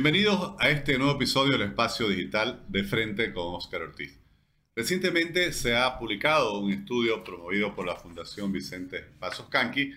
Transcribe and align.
Bienvenidos 0.00 0.54
a 0.60 0.70
este 0.70 0.96
nuevo 0.96 1.16
episodio 1.16 1.58
del 1.58 1.70
espacio 1.70 2.06
digital 2.06 2.64
de 2.68 2.84
Frente 2.84 3.32
con 3.32 3.56
Oscar 3.56 3.82
Ortiz. 3.82 4.16
Recientemente 4.76 5.52
se 5.52 5.76
ha 5.76 5.98
publicado 5.98 6.60
un 6.60 6.70
estudio 6.70 7.24
promovido 7.24 7.74
por 7.74 7.84
la 7.84 7.96
Fundación 7.96 8.52
Vicente 8.52 9.00
Pasos 9.18 9.48
Canqui 9.48 9.92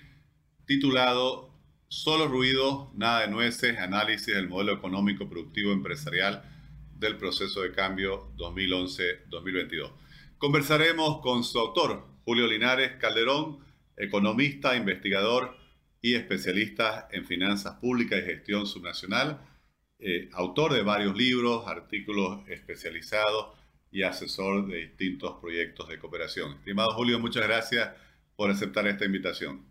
titulado 0.65 1.54
Solo 1.87 2.27
ruido, 2.27 2.91
nada 2.95 3.21
de 3.21 3.27
nueces, 3.27 3.77
análisis 3.77 4.33
del 4.33 4.50
modelo 4.50 4.73
económico 4.73 5.29
productivo 5.29 5.71
empresarial 5.71 6.45
del 6.97 7.18
proceso 7.18 7.61
de 7.61 7.71
cambio 7.71 8.33
2011-2022. 8.38 9.91
Conversaremos 10.39 11.21
con 11.21 11.43
su 11.43 11.59
autor, 11.59 12.07
Julio 12.25 12.47
Linares 12.47 12.93
Calderón, 12.93 13.59
economista, 13.95 14.75
investigador 14.75 15.55
y 16.02 16.15
especialista 16.15 17.07
en 17.11 17.24
finanzas 17.24 17.75
públicas 17.75 18.18
y 18.18 18.25
gestión 18.25 18.65
subnacional 18.65 19.50
eh, 20.01 20.29
autor 20.33 20.73
de 20.73 20.82
varios 20.82 21.15
libros, 21.15 21.68
artículos 21.68 22.41
especializados 22.50 23.57
y 23.91 24.01
asesor 24.01 24.68
de 24.68 24.77
distintos 24.77 25.39
proyectos 25.39 25.87
de 25.89 26.00
cooperación. 26.00 26.54
Estimado 26.54 26.91
Julio, 26.93 27.19
muchas 27.19 27.43
gracias 27.43 27.91
por 28.36 28.50
aceptar 28.50 28.87
esta 28.87 29.05
invitación. 29.05 29.64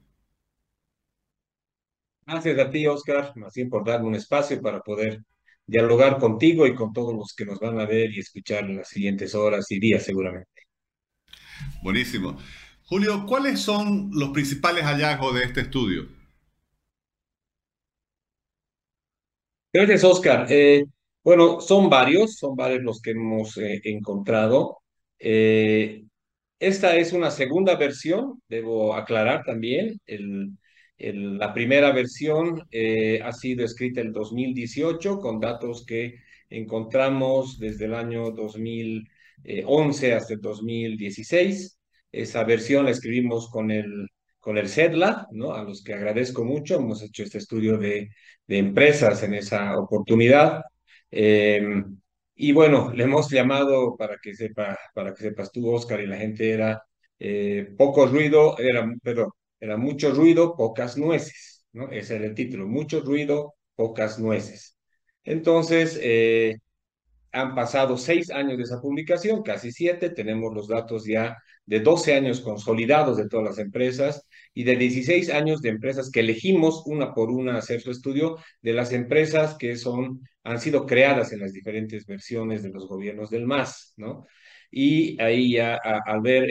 Gracias 2.25 2.59
a 2.61 2.70
ti, 2.70 2.87
Oscar, 2.87 3.33
bien 3.55 3.69
por 3.69 3.84
darme 3.84 4.06
un 4.06 4.15
espacio 4.15 4.61
para 4.62 4.80
poder 4.80 5.20
dialogar 5.66 6.19
contigo 6.19 6.65
y 6.67 6.77
con 6.77 6.92
todos 6.92 7.12
los 7.15 7.34
que 7.34 7.45
nos 7.45 7.59
van 7.59 7.81
a 7.81 7.87
ver 7.87 8.12
y 8.12 8.20
escuchar 8.20 8.65
en 8.65 8.77
las 8.77 8.89
siguientes 8.89 9.34
horas 9.34 9.70
y 9.70 9.81
días 9.81 10.05
seguramente. 10.05 10.62
Buenísimo. 11.83 12.39
Julio, 12.84 13.27
¿cuáles 13.27 13.59
son 13.59 14.11
los 14.12 14.31
principales 14.31 14.84
hallazgos 14.84 15.34
de 15.34 15.45
este 15.45 15.62
estudio? 15.62 16.20
Gracias, 19.73 20.03
Oscar. 20.05 20.47
Eh, 20.51 20.85
bueno, 21.23 21.61
son 21.61 21.89
varios, 21.89 22.37
son 22.37 22.57
varios 22.57 22.83
los 22.83 23.01
que 23.01 23.13
hemos 23.13 23.57
eh, 23.57 23.81
encontrado. 23.85 24.79
Eh, 25.19 26.05
esta 26.59 26.97
es 26.97 27.13
una 27.13 27.31
segunda 27.31 27.77
versión, 27.77 28.43
debo 28.48 28.95
aclarar 28.95 29.45
también. 29.45 30.01
La 30.98 31.55
primera 31.55 31.93
versión 31.93 32.63
ha 33.25 33.33
sido 33.33 33.65
escrita 33.65 34.01
en 34.01 34.13
2018 34.13 35.19
con 35.19 35.41
datos 35.41 35.85
que 35.87 36.17
encontramos 36.51 37.59
desde 37.59 37.87
el 37.87 37.95
año 37.95 38.31
2011 38.33 40.15
hasta 40.15 40.35
el 40.35 40.41
2016. 40.41 41.79
Esa 42.13 42.45
versión 42.45 42.85
la 42.87 42.91
escribimos 42.91 43.48
con 43.51 43.71
el 43.71 44.09
con 44.41 44.58
el 44.58 44.69
CEDLA, 44.69 45.28
¿no? 45.33 45.52
a 45.55 45.64
los 45.64 45.83
que 45.84 45.94
agradezco 45.94 46.44
mucho. 46.44 46.77
Hemos 46.77 47.02
hecho 47.02 47.22
este 47.22 47.38
estudio 47.38 47.78
de, 47.78 48.10
de 48.46 48.58
empresas 48.58 49.22
en 49.22 49.34
esa 49.34 49.78
oportunidad. 49.78 50.62
Em, 51.10 51.98
y 52.34 52.52
bueno, 52.52 52.92
le 52.92 53.05
hemos 53.05 53.30
llamado, 53.30 53.96
para 53.96 54.16
que, 54.22 54.34
sepa, 54.34 54.78
para 54.94 55.14
que 55.14 55.22
sepas 55.22 55.52
tú, 55.52 55.70
Oscar, 55.72 56.00
y 56.00 56.06
la 56.06 56.16
gente 56.16 56.50
era 56.50 56.83
eh, 57.18 57.74
poco 57.77 58.06
ruido, 58.06 58.56
era, 58.58 58.91
perdón, 59.02 59.30
era 59.61 59.77
mucho 59.77 60.12
ruido, 60.12 60.56
pocas 60.56 60.96
nueces, 60.96 61.66
¿no? 61.72 61.91
Ese 61.91 62.16
era 62.16 62.27
el 62.27 62.34
título, 62.34 62.66
mucho 62.66 63.00
ruido, 63.00 63.55
pocas 63.74 64.18
nueces. 64.18 64.77
Entonces, 65.24 65.98
eh, 66.02 66.56
han 67.33 67.55
pasado 67.55 67.97
seis 67.97 68.31
años 68.31 68.56
de 68.56 68.64
esa 68.64 68.81
publicación, 68.81 69.42
casi 69.42 69.73
siete, 69.73 70.11
tenemos 70.11 70.53
los 70.55 70.69
datos 70.69 71.05
ya 71.05 71.36
de 71.67 71.81
12 71.81 72.14
años 72.14 72.41
consolidados 72.41 73.17
de 73.17 73.28
todas 73.28 73.47
las 73.47 73.59
empresas 73.59 74.27
y 74.55 74.64
de 74.64 74.77
16 74.77 75.31
años 75.31 75.62
de 75.62 75.69
empresas 75.69 76.11
que 76.11 76.20
elegimos 76.20 76.83
una 76.86 77.14
por 77.14 77.31
una 77.31 77.58
hacer 77.58 77.81
su 77.81 77.92
estudio 77.92 78.39
de 78.61 78.73
las 78.73 78.92
empresas 78.92 79.55
que 79.56 79.77
son, 79.77 80.20
han 80.42 80.61
sido 80.61 80.86
creadas 80.86 81.33
en 81.33 81.41
las 81.41 81.52
diferentes 81.52 82.07
versiones 82.07 82.63
de 82.63 82.70
los 82.70 82.89
gobiernos 82.89 83.30
del 83.30 83.47
MAS, 83.47 83.95
¿no? 83.97 84.27
Y 84.70 85.20
ahí 85.23 85.52
ya 85.52 85.79
al 86.07 86.20
ver 86.23 86.47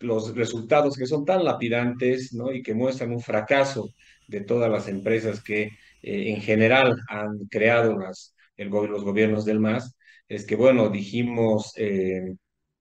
los 0.00 0.34
resultados 0.34 0.96
que 0.96 1.06
son 1.06 1.24
tan 1.24 1.44
lapidantes, 1.44 2.32
¿no? 2.34 2.52
Y 2.52 2.62
que 2.62 2.74
muestran 2.74 3.12
un 3.12 3.20
fracaso 3.20 3.90
de 4.28 4.42
todas 4.42 4.70
las 4.70 4.88
empresas 4.88 5.42
que 5.42 5.62
eh, 6.02 6.32
en 6.34 6.40
general 6.42 6.96
han 7.08 7.38
creado 7.50 7.98
las, 7.98 8.34
el, 8.62 8.70
los 8.70 9.04
gobiernos 9.04 9.44
del 9.44 9.60
MAS, 9.60 9.96
es 10.28 10.46
que, 10.46 10.56
bueno, 10.56 10.88
dijimos, 10.88 11.72
eh, 11.76 12.34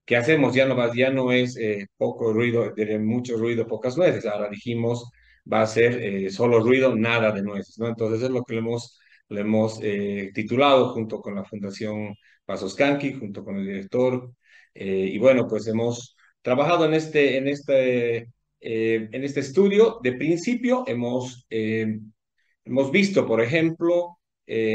¿qué 0.05 0.17
hacemos? 0.17 0.53
Ya 0.53 0.65
no, 0.65 0.93
ya 0.93 1.09
no 1.11 1.31
es 1.31 1.57
eh, 1.57 1.87
poco 1.97 2.33
ruido, 2.33 2.73
mucho 2.99 3.37
ruido, 3.37 3.67
pocas 3.67 3.97
nueces. 3.97 4.25
Ahora 4.25 4.49
dijimos, 4.49 5.09
va 5.51 5.61
a 5.61 5.67
ser 5.67 6.01
eh, 6.01 6.29
solo 6.31 6.59
ruido, 6.59 6.95
nada 6.95 7.31
de 7.31 7.43
nueces, 7.43 7.77
¿no? 7.79 7.87
Entonces 7.87 8.23
es 8.23 8.29
lo 8.29 8.43
que 8.43 8.55
le 8.55 8.59
hemos, 8.59 8.99
le 9.29 9.41
hemos 9.41 9.79
eh, 9.81 10.31
titulado 10.33 10.93
junto 10.93 11.21
con 11.21 11.35
la 11.35 11.45
Fundación 11.45 12.15
Pasos 12.45 12.75
Canqui, 12.75 13.13
junto 13.13 13.43
con 13.43 13.57
el 13.57 13.65
director. 13.65 14.33
y 14.73 15.17
bueno, 15.17 15.47
pues 15.47 15.67
hemos 15.67 16.15
trabajado 16.41 16.85
en 16.85 16.93
este, 16.93 17.37
en 17.37 17.47
este, 17.47 18.29
en 18.59 19.23
este 19.23 19.39
estudio. 19.41 19.99
De 20.03 20.13
principio 20.13 20.83
hemos, 20.87 21.45
hemos 21.49 22.91
visto, 22.91 23.25
por 23.25 23.41
ejemplo, 23.41 24.19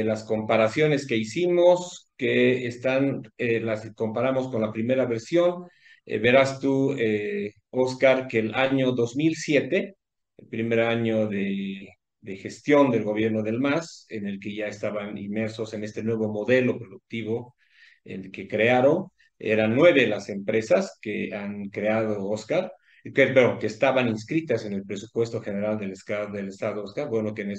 las 0.05 0.25
comparaciones 0.25 1.07
que 1.07 1.17
hicimos 1.17 2.07
que 2.17 2.67
están, 2.67 3.23
eh, 3.39 3.61
las 3.61 3.91
comparamos 3.95 4.49
con 4.49 4.63
la 4.63 4.73
primera 4.73 5.07
versión, 5.07 5.67
eh, 6.05 6.19
verás 6.19 6.61
tú, 6.61 6.95
eh, 6.99 7.55
Oscar, 7.71 8.27
que 8.29 8.39
el 8.41 8.55
año 8.55 8.93
2007, 8.93 9.97
el 10.39 10.49
primer 10.49 10.81
año 10.81 11.29
de, 11.29 11.89
de, 12.21 12.37
gestión 12.37 12.91
del 12.91 13.05
gobierno 13.05 13.43
del 13.43 13.61
MAS, 13.61 14.07
en 14.09 14.27
el 14.27 14.41
que 14.41 14.55
ya 14.55 14.67
estaban 14.67 15.19
inmersos 15.19 15.75
en 15.75 15.85
este 15.85 16.03
nuevo 16.03 16.29
modelo 16.33 16.79
productivo 16.79 17.57
el 18.05 18.31
que 18.31 18.49
crearon, 18.49 19.09
eran 19.39 19.75
nueve 19.75 20.07
las 20.07 20.29
empresas 20.29 20.99
que 21.01 21.35
han 21.35 21.69
creado 21.71 22.29
Oscar, 22.29 22.73
que, 23.15 23.67
estaban 23.67 24.09
inscritas 24.09 24.65
en 24.65 24.73
el 24.73 24.85
presupuesto 24.85 25.41
general 25.41 25.79
del, 25.79 25.95
del 26.33 26.49
Estado, 26.49 26.85
bueno, 27.09 27.35
que 27.35 27.43
en 27.43 27.55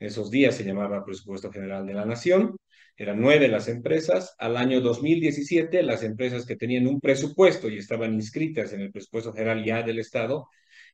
esos 0.00 0.30
días 0.30 0.54
se 0.54 0.64
llamaba 0.64 1.04
presupuesto 1.04 1.50
general 1.50 1.86
de 1.86 1.94
la 1.94 2.04
Nación, 2.04 2.56
eran 2.98 3.20
nueve 3.20 3.48
las 3.48 3.68
empresas. 3.68 4.34
Al 4.38 4.56
año 4.56 4.80
2017, 4.80 5.82
las 5.84 6.02
empresas 6.02 6.44
que 6.44 6.56
tenían 6.56 6.86
un 6.88 7.00
presupuesto 7.00 7.68
y 7.68 7.78
estaban 7.78 8.14
inscritas 8.14 8.72
en 8.72 8.80
el 8.80 8.90
presupuesto 8.90 9.32
general 9.32 9.64
ya 9.64 9.82
del 9.82 10.00
Estado 10.00 10.48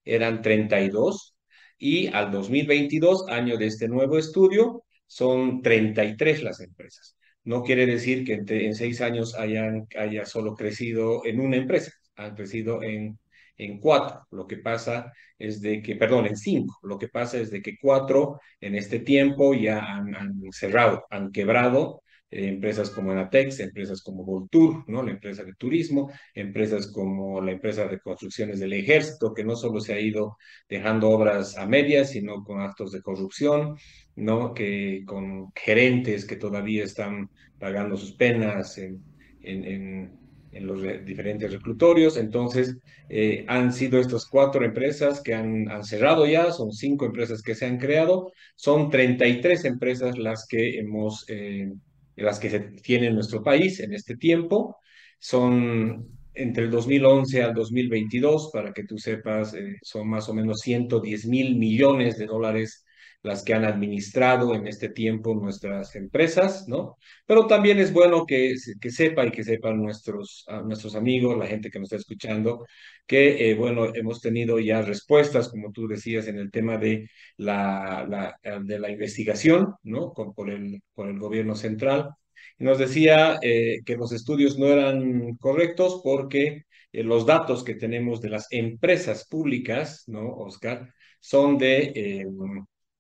eran 0.05 0.43
32. 0.43 1.35
Y 1.79 2.09
al 2.09 2.31
2022, 2.31 3.29
año 3.29 3.57
de 3.57 3.67
este 3.67 3.89
nuevo 3.89 4.19
estudio, 4.19 4.85
son 5.07 5.63
33 5.63 6.43
las 6.43 6.61
empresas. 6.61 7.17
No 7.43 7.63
quiere 7.63 7.87
decir 7.87 8.25
que 8.25 8.35
en, 8.47 8.75
seis 8.75 9.01
años 9.01 9.35
hayan, 9.35 9.87
haya 9.99 10.27
solo 10.27 10.55
crecido 10.55 11.25
en 11.27 11.41
una 11.41 11.57
empresa, 11.57 11.93
han 12.17 12.35
crecido 12.35 12.83
en 12.83 13.19
en 13.57 13.79
cuatro. 13.79 14.27
Lo 14.31 14.47
que 14.47 14.59
pasa 14.59 15.13
es 15.39 15.61
de 15.61 15.83
que, 15.83 15.97
perdón, 15.97 16.27
en 16.27 16.37
cinco. 16.37 16.79
Lo 16.83 16.99
que 16.99 17.09
pasa 17.09 17.39
es 17.39 17.51
de 17.51 17.63
que 17.63 17.77
cuatro 17.81 18.41
en 18.61 18.75
este 18.75 19.01
tiempo 19.01 19.55
ya 19.55 19.81
han, 19.81 20.15
cerrado, 20.53 21.05
han 21.11 21.31
quebrado 21.33 22.03
eh, 22.31 22.49
empresas 22.49 22.91
como 22.91 23.13
Anatex, 23.13 23.61
empresas 23.61 24.03
como 24.03 24.25
Voltur, 24.25 24.85
¿no? 24.89 25.03
la 25.03 25.13
empresa 25.13 25.45
de 25.45 25.55
turismo, 25.55 26.11
empresas 26.35 26.89
como 26.89 27.41
la 27.41 27.53
empresa 27.53 27.87
de 27.87 28.01
construcciones 28.01 28.61
del 28.61 28.73
ejército, 28.73 29.35
que 29.35 29.45
no 29.45 29.57
solo 29.57 29.81
se 29.81 29.95
ha 29.95 30.01
ido 30.01 30.37
dejando 30.69 31.11
obras 31.11 31.57
a 31.57 31.67
medias, 31.67 32.11
sino 32.11 32.43
con 32.45 32.61
actos 32.61 32.93
de 32.93 33.03
corrupción, 33.03 33.77
¿no? 34.17 34.55
que 34.55 35.03
con 35.07 35.53
gerentes 35.55 36.25
que 36.25 36.37
todavía 36.37 36.85
están 36.85 37.31
pagando 37.59 37.97
sus 37.97 38.13
penas 38.13 38.79
en, 38.79 39.03
en 39.43 39.65
en 39.65 40.24
los 40.61 40.83
diferentes 41.05 41.53
reclutorios. 41.53 42.17
Entonces, 42.17 42.77
eh, 43.09 43.45
han 43.49 43.73
sido 43.73 43.99
estas 43.99 44.27
cuatro 44.27 44.65
empresas 44.65 45.21
que 45.21 45.35
han, 45.35 45.69
han, 45.71 45.85
cerrado 45.85 46.27
ya, 46.27 46.53
son 46.53 46.73
cinco 46.73 47.07
empresas 47.07 47.43
que 47.43 47.55
se 47.55 47.67
han 47.67 47.79
creado, 47.79 48.33
son 48.57 48.91
33 48.91 49.65
empresas 49.65 50.19
las 50.19 50.47
que 50.47 50.79
hemos, 50.79 51.25
eh, 51.29 51.73
las 52.17 52.39
que 52.39 52.51
se 52.51 52.61
tienen 52.61 53.11
en 53.11 53.15
nuestro 53.17 53.43
país 53.43 53.81
en 53.81 53.93
este 53.95 54.17
tiempo. 54.17 54.77
Son 55.19 56.07
entre 56.35 56.65
el 56.65 56.71
2011 56.71 57.43
al 57.43 57.55
2022, 57.55 58.51
para 58.53 58.73
que 58.73 58.85
tú 58.85 58.99
sepas, 58.99 59.55
eh, 59.55 59.77
son 59.83 60.09
más 60.09 60.29
o 60.29 60.35
menos 60.35 60.61
110 60.61 61.27
mil 61.27 61.57
millones 61.57 62.19
de 62.19 62.27
dólares 62.27 62.84
las 63.25 63.43
que 63.43 63.55
han 63.55 63.65
administrado 63.65 64.55
en 64.55 64.67
este 64.69 64.91
tiempo 64.91 65.35
nuestras 65.35 65.97
empresas, 65.97 66.69
¿no? 66.69 66.99
Pero 67.27 67.47
también 67.47 67.79
es 67.79 67.91
bueno 67.93 68.27
que, 68.27 68.55
que 68.81 68.91
sepa 68.91 69.25
y 69.27 69.31
que 69.31 69.43
sepan 69.45 69.83
nuestros, 69.83 70.45
nuestros 70.67 70.95
amigos, 70.95 71.37
la 71.39 71.47
gente 71.47 71.71
que 71.71 71.79
nos 71.79 71.87
está 71.87 71.97
escuchando, 71.97 72.67
que, 73.07 73.51
eh, 73.51 73.55
bueno, 73.55 73.95
hemos 73.95 74.21
tenido 74.21 74.61
ya 74.61 74.83
respuestas, 74.83 75.49
como 75.49 75.73
tú 75.73 75.89
decías, 75.89 76.29
en 76.29 76.39
el 76.39 76.51
tema 76.51 76.77
de 76.77 77.09
la, 77.39 78.07
la 78.09 78.39
de 78.61 78.79
la 78.79 78.91
investigación, 78.91 79.75
¿no? 79.83 80.13
Con, 80.13 80.35
por, 80.35 80.51
el, 80.51 80.83
por 80.95 81.09
el 81.09 81.19
gobierno 81.19 81.55
central. 81.57 82.11
Y 82.59 82.65
nos 82.65 82.79
decía 82.79 83.39
eh, 83.43 83.81
que 83.87 83.97
los 83.97 84.13
estudios 84.13 84.59
no 84.59 84.67
eran 84.67 85.37
correctos 85.37 86.01
porque 86.05 86.67
eh, 86.93 87.03
los 87.03 87.25
datos 87.25 87.65
que 87.65 87.75
tenemos 87.75 88.21
de 88.21 88.29
las 88.31 88.49
empresas 88.51 89.27
públicas, 89.27 90.05
¿no, 90.09 90.29
Oscar? 90.35 90.93
Son 91.21 91.57
de 91.57 92.27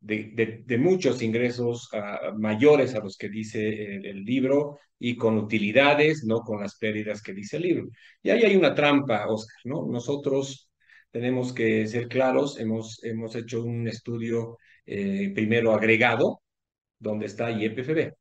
de, 0.04 0.78
muchos 0.78 1.22
ingresos 1.22 1.88
ah, 1.92 2.32
mayores 2.36 2.94
a 2.94 3.00
los 3.00 3.16
que 3.16 3.28
dice 3.28 3.96
el, 3.96 4.24
libro 4.24 4.78
y 4.98 5.16
con 5.16 5.38
utilidades, 5.38 6.24
no 6.24 6.40
con 6.40 6.60
las 6.60 6.76
pérdidas 6.78 7.22
que 7.22 7.32
dice 7.32 7.56
el 7.56 7.62
libro. 7.62 7.88
Y 8.22 8.30
ahí 8.30 8.44
hay 8.44 8.56
una 8.56 8.74
trampa, 8.74 9.26
Oscar, 9.28 9.56
¿no? 9.64 9.86
Nosotros 9.86 10.70
tenemos 11.10 11.52
que 11.52 11.86
ser 11.86 12.08
claros, 12.08 12.58
hemos, 12.60 13.02
hemos 13.04 13.34
hecho 13.36 13.62
un 13.62 13.88
estudio 13.88 14.58
eh, 14.86 15.30
primero 15.34 15.72
agregado, 15.74 16.42
donde 16.98 17.26
está 17.26 17.50
IEPFB, 17.50 18.12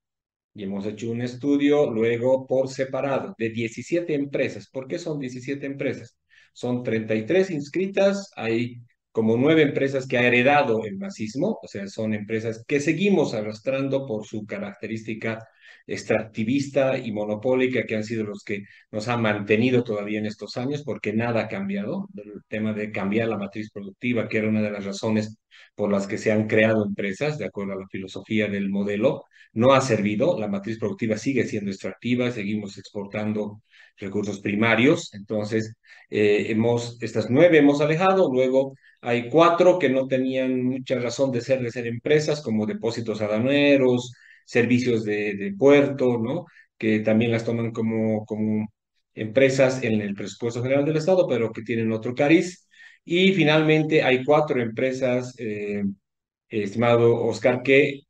y 0.56 0.64
hemos 0.64 0.86
hecho 0.86 1.12
un 1.12 1.22
estudio 1.22 1.90
luego 1.92 2.46
por 2.48 2.70
separado 2.70 3.36
de 3.38 3.50
17 3.50 4.14
empresas. 4.14 4.70
¿Por 4.70 4.88
qué 4.88 5.00
son 5.00 5.20
17 5.20 5.66
empresas? 5.66 6.18
Son 6.54 6.84
33 6.84 7.52
inscritas, 7.52 8.32
hay 8.36 8.82
como 9.14 9.38
nueve 9.38 9.62
empresas 9.64 10.08
que 10.08 10.18
ha 10.18 10.28
heredado 10.28 10.86
el 10.86 10.98
nazismo, 11.00 11.60
o 11.62 11.68
sea, 11.68 11.88
son 11.88 12.14
empresas 12.14 12.66
que 12.68 12.80
seguimos 12.82 13.34
arrastrando 13.34 14.06
por 14.08 14.26
su 14.26 14.46
característica 14.46 15.40
extractivista 15.88 16.98
y 16.98 17.12
monopólica 17.12 17.86
que 17.86 17.96
han 17.96 18.04
sido 18.04 18.24
los 18.26 18.44
que 18.44 18.64
nos 18.92 19.08
han 19.08 19.22
mantenido 19.22 19.84
todavía 19.84 20.20
en 20.20 20.26
estos 20.26 20.58
años, 20.58 20.84
porque 20.84 21.14
nada 21.14 21.42
ha 21.42 21.48
cambiado. 21.48 22.08
El 22.16 22.42
tema 22.48 22.74
de 22.74 22.92
cambiar 22.92 23.28
la 23.30 23.38
matriz 23.38 23.70
productiva, 23.72 24.28
que 24.28 24.38
era 24.40 24.50
una 24.50 24.62
de 24.62 24.72
las 24.72 24.86
razones 24.86 25.38
por 25.76 25.92
las 25.92 26.08
que 26.08 26.18
se 26.18 26.32
han 26.32 26.48
creado 26.48 26.86
empresas, 26.86 27.38
de 27.38 27.46
acuerdo 27.46 27.74
a 27.74 27.78
la 27.78 27.88
filosofía 27.88 28.48
del 28.48 28.70
modelo, 28.70 29.26
no 29.54 29.74
ha 29.74 29.82
servido. 29.82 30.40
La 30.40 30.48
matriz 30.48 30.80
productiva 30.80 31.18
sigue 31.18 31.46
siendo 31.46 31.72
extractiva, 31.72 32.32
seguimos 32.32 32.78
exportando 32.78 33.62
recursos 33.98 34.40
primarios. 34.40 35.14
Entonces, 35.14 35.76
eh, 36.10 36.48
hemos, 36.50 36.98
estas 37.02 37.30
nueve 37.30 37.60
hemos 37.60 37.82
alejado, 37.82 38.32
luego 38.32 38.74
hay 39.02 39.30
cuatro 39.30 39.80
que 39.80 39.90
no 39.90 40.08
tenían 40.08 40.64
mucha 40.64 41.00
razón 41.00 41.32
de 41.32 41.42
ser, 41.42 41.62
de 41.62 41.72
ser 41.72 41.88
empresas, 41.88 42.42
como 42.42 42.66
depósitos 42.66 43.22
aduaneros, 43.22 44.14
servicios 44.46 45.04
de, 45.04 45.54
puerto, 45.58 46.18
¿no? 46.18 46.46
Que 46.78 47.00
también 47.00 47.32
las 47.32 47.46
toman 47.46 47.72
como, 47.72 48.26
como 48.26 48.68
empresas 49.14 49.84
en 49.84 50.02
el 50.02 50.16
presupuesto 50.16 50.62
general 50.64 50.86
del 50.86 50.98
Estado, 50.98 51.28
pero 51.28 51.52
que 51.52 51.64
tienen 51.64 51.92
otro 51.92 52.14
cariz. 52.16 52.68
Y 53.06 53.34
finalmente 53.34 54.04
hay 54.04 54.24
cuatro 54.24 54.62
empresas, 54.62 55.34
eh, 55.38 55.84
estimado 56.50 57.16
Oscar, 57.26 57.62
que 57.64 58.02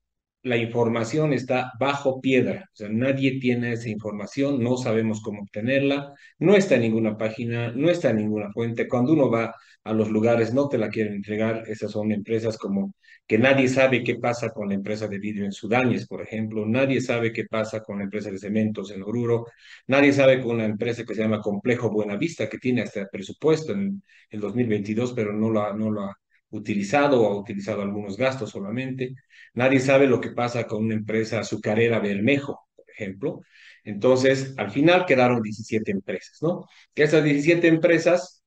la 0.43 0.57
información 0.57 1.33
está 1.33 1.71
bajo 1.79 2.19
piedra, 2.21 2.69
o 2.73 2.75
sea, 2.75 2.89
nadie 2.89 3.39
tiene 3.39 3.73
esa 3.73 3.89
información, 3.89 4.61
no 4.61 4.77
sabemos 4.77 5.21
cómo 5.21 5.41
obtenerla, 5.41 6.13
no 6.39 6.55
está 6.55 6.75
en 6.75 6.81
ninguna 6.81 7.17
página, 7.17 7.71
no 7.71 7.89
está 7.89 8.09
en 8.09 8.17
ninguna 8.17 8.51
fuente. 8.51 8.87
Cuando 8.87 9.13
uno 9.13 9.31
va 9.31 9.55
a 9.85 9.93
los 9.93 10.09
lugares 10.09 10.53
no 10.53 10.69
te 10.69 10.77
la 10.77 10.89
quieren 10.89 11.13
entregar, 11.13 11.63
esas 11.67 11.91
son 11.91 12.11
empresas 12.11 12.57
como 12.57 12.93
que 13.27 13.37
nadie 13.37 13.67
sabe 13.69 14.03
qué 14.03 14.15
pasa 14.15 14.49
con 14.49 14.67
la 14.69 14.75
empresa 14.75 15.07
de 15.07 15.19
vidrio 15.19 15.45
en 15.45 15.51
Sudáñez, 15.53 16.07
por 16.07 16.21
ejemplo, 16.21 16.65
nadie 16.65 17.01
sabe 17.01 17.31
qué 17.31 17.45
pasa 17.45 17.81
con 17.81 17.99
la 17.99 18.03
empresa 18.03 18.29
de 18.29 18.37
cementos 18.37 18.91
en 18.91 19.01
Oruro, 19.03 19.45
nadie 19.87 20.11
sabe 20.13 20.41
con 20.41 20.57
la 20.57 20.65
empresa 20.65 21.03
que 21.05 21.15
se 21.15 21.21
llama 21.21 21.41
Complejo 21.41 21.89
Buenavista, 21.89 22.49
que 22.49 22.57
tiene 22.57 22.81
hasta 22.81 23.07
presupuesto 23.07 23.71
en 23.73 24.03
el 24.29 24.39
2022, 24.41 25.13
pero 25.13 25.33
no 25.33 25.49
lo, 25.49 25.73
no 25.73 26.13
utilizado 26.53 27.21
o 27.21 27.27
ha 27.27 27.37
utilizado 27.37 27.81
algunos 27.81 28.17
gastos 28.17 28.51
solamente. 28.51 29.15
Nadie 29.53 29.79
sabe 29.79 30.07
lo 30.07 30.21
que 30.21 30.31
pasa 30.31 30.65
con 30.67 30.85
una 30.85 30.93
empresa 30.95 31.39
azucarera 31.39 31.99
Bermejo, 31.99 32.67
por 32.75 32.85
ejemplo. 32.89 33.41
Entonces, 33.83 34.53
al 34.57 34.71
final 34.71 35.05
quedaron 35.05 35.41
17 35.41 35.91
empresas, 35.91 36.37
¿no? 36.41 36.65
Que 36.93 37.03
esas 37.03 37.23
17 37.23 37.67
empresas, 37.67 38.43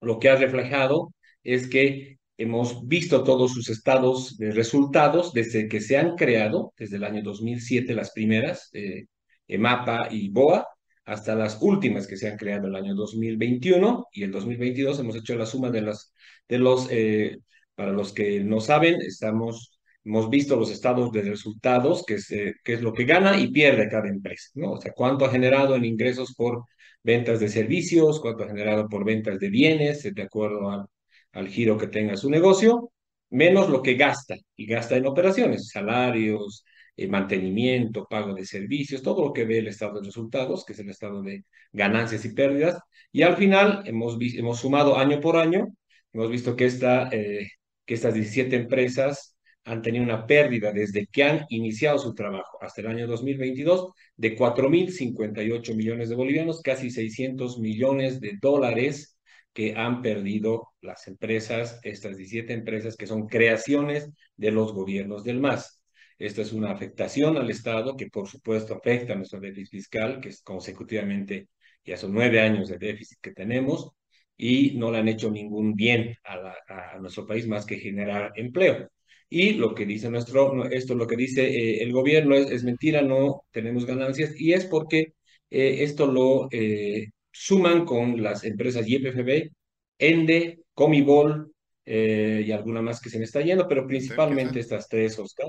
lo 0.00 0.18
que 0.18 0.30
ha 0.30 0.36
reflejado 0.36 1.14
es 1.42 1.68
que 1.68 2.18
hemos 2.36 2.86
visto 2.88 3.22
todos 3.24 3.52
sus 3.52 3.68
estados 3.68 4.36
de 4.38 4.50
resultados 4.52 5.32
desde 5.32 5.68
que 5.68 5.80
se 5.80 5.96
han 5.98 6.16
creado, 6.16 6.72
desde 6.76 6.96
el 6.96 7.04
año 7.04 7.22
2007 7.22 7.94
las 7.94 8.12
primeras, 8.12 8.70
eh, 8.72 9.06
EMAPA 9.46 10.08
y 10.10 10.30
BOA, 10.30 10.66
hasta 11.04 11.34
las 11.34 11.58
últimas 11.60 12.06
que 12.06 12.16
se 12.16 12.28
han 12.28 12.36
creado 12.38 12.68
el 12.68 12.76
año 12.76 12.94
2021 12.94 14.08
y 14.12 14.22
el 14.22 14.32
2022 14.32 14.98
hemos 15.00 15.16
hecho 15.16 15.36
la 15.36 15.46
suma 15.46 15.70
de 15.70 15.82
las 15.82 16.12
de 16.48 16.58
los 16.58 16.88
eh, 16.90 17.38
para 17.74 17.92
los 17.92 18.12
que 18.12 18.40
no 18.40 18.60
saben 18.60 19.00
estamos 19.02 19.78
hemos 20.04 20.30
visto 20.30 20.56
los 20.56 20.70
estados 20.70 21.12
de 21.12 21.22
resultados 21.22 22.04
que 22.06 22.14
es, 22.14 22.28
que 22.28 22.72
es 22.72 22.82
lo 22.82 22.92
que 22.92 23.04
gana 23.04 23.38
y 23.38 23.50
pierde 23.50 23.88
cada 23.88 24.08
empresa 24.08 24.50
no 24.54 24.72
o 24.72 24.80
sea 24.80 24.92
cuánto 24.92 25.24
ha 25.24 25.30
generado 25.30 25.76
en 25.76 25.84
ingresos 25.84 26.34
por 26.34 26.64
ventas 27.02 27.40
de 27.40 27.48
servicios 27.48 28.20
cuánto 28.20 28.44
ha 28.44 28.48
generado 28.48 28.88
por 28.88 29.04
ventas 29.04 29.38
de 29.38 29.50
bienes 29.50 30.02
de 30.02 30.22
acuerdo 30.22 30.88
al 31.32 31.48
giro 31.48 31.76
que 31.78 31.88
tenga 31.88 32.16
su 32.16 32.30
negocio 32.30 32.92
menos 33.30 33.68
lo 33.68 33.82
que 33.82 33.94
gasta 33.94 34.36
y 34.56 34.66
gasta 34.66 34.96
en 34.96 35.06
operaciones 35.06 35.68
salarios 35.70 36.64
eh, 36.96 37.08
mantenimiento, 37.08 38.06
pago 38.08 38.34
de 38.34 38.44
servicios, 38.44 39.02
todo 39.02 39.24
lo 39.24 39.32
que 39.32 39.44
ve 39.44 39.58
el 39.58 39.68
estado 39.68 40.00
de 40.00 40.06
resultados, 40.06 40.64
que 40.64 40.74
es 40.74 40.78
el 40.78 40.90
estado 40.90 41.22
de 41.22 41.44
ganancias 41.72 42.24
y 42.24 42.34
pérdidas. 42.34 42.78
Y 43.12 43.22
al 43.22 43.36
final 43.36 43.82
hemos, 43.86 44.16
hemos 44.20 44.60
sumado 44.60 44.96
año 44.98 45.20
por 45.20 45.36
año, 45.36 45.68
hemos 46.12 46.30
visto 46.30 46.56
que, 46.56 46.66
esta, 46.66 47.08
eh, 47.12 47.48
que 47.84 47.94
estas 47.94 48.14
17 48.14 48.56
empresas 48.56 49.36
han 49.64 49.82
tenido 49.82 50.04
una 50.04 50.26
pérdida 50.26 50.72
desde 50.72 51.06
que 51.06 51.24
han 51.24 51.46
iniciado 51.48 51.98
su 51.98 52.14
trabajo 52.14 52.58
hasta 52.60 52.82
el 52.82 52.88
año 52.88 53.06
2022 53.06 53.92
de 54.16 54.36
4.058 54.36 55.74
millones 55.74 56.08
de 56.08 56.14
bolivianos, 56.14 56.60
casi 56.62 56.90
600 56.90 57.58
millones 57.58 58.20
de 58.20 58.38
dólares 58.40 59.18
que 59.52 59.74
han 59.74 60.02
perdido 60.02 60.68
las 60.80 61.06
empresas, 61.06 61.80
estas 61.82 62.16
17 62.16 62.52
empresas 62.52 62.96
que 62.96 63.06
son 63.06 63.26
creaciones 63.26 64.10
de 64.36 64.50
los 64.50 64.74
gobiernos 64.74 65.24
del 65.24 65.40
MAS. 65.40 65.80
Esta 66.18 66.42
es 66.42 66.52
una 66.52 66.70
afectación 66.70 67.36
al 67.36 67.50
Estado 67.50 67.96
que 67.96 68.08
por 68.08 68.28
supuesto 68.28 68.74
afecta 68.74 69.12
a 69.12 69.16
nuestro 69.16 69.40
déficit 69.40 69.70
fiscal, 69.70 70.20
que 70.20 70.28
es 70.30 70.42
consecutivamente 70.42 71.48
ya 71.84 71.96
son 71.96 72.12
nueve 72.14 72.40
años 72.40 72.68
de 72.68 72.78
déficit 72.78 73.18
que 73.20 73.32
tenemos 73.32 73.90
y 74.36 74.76
no 74.76 74.90
le 74.90 74.98
han 74.98 75.08
hecho 75.08 75.30
ningún 75.30 75.74
bien 75.74 76.16
a, 76.24 76.98
nuestro 76.98 77.26
país 77.26 77.46
más 77.46 77.66
que 77.66 77.78
generar 77.78 78.32
empleo. 78.36 78.88
Y 79.28 79.54
lo 79.54 79.74
que 79.74 79.86
dice 79.86 80.10
nuestro, 80.10 80.66
esto 80.70 80.94
lo 80.94 81.06
que 81.06 81.16
dice 81.16 81.46
eh, 81.46 81.82
el 81.82 81.92
gobierno 81.92 82.34
es, 82.34 82.64
mentira, 82.64 83.02
no 83.02 83.44
tenemos 83.50 83.84
ganancias 83.86 84.32
y 84.38 84.52
es 84.52 84.66
porque 84.66 85.14
eh, 85.50 85.82
esto 85.82 86.06
lo 86.06 86.48
eh, 86.50 87.10
suman 87.30 87.84
con 87.84 88.22
las 88.22 88.44
empresas 88.44 88.86
YPFB, 88.86 89.50
ENDE, 89.98 90.60
Comibol 90.74 91.50
y 91.86 92.50
alguna 92.50 92.80
más 92.80 92.98
que 93.00 93.10
se 93.10 93.18
me 93.18 93.24
está 93.24 93.42
yendo, 93.42 93.68
pero 93.68 93.86
principalmente 93.86 94.58
estas 94.58 94.88
tres, 94.88 95.18
Oscar. 95.18 95.48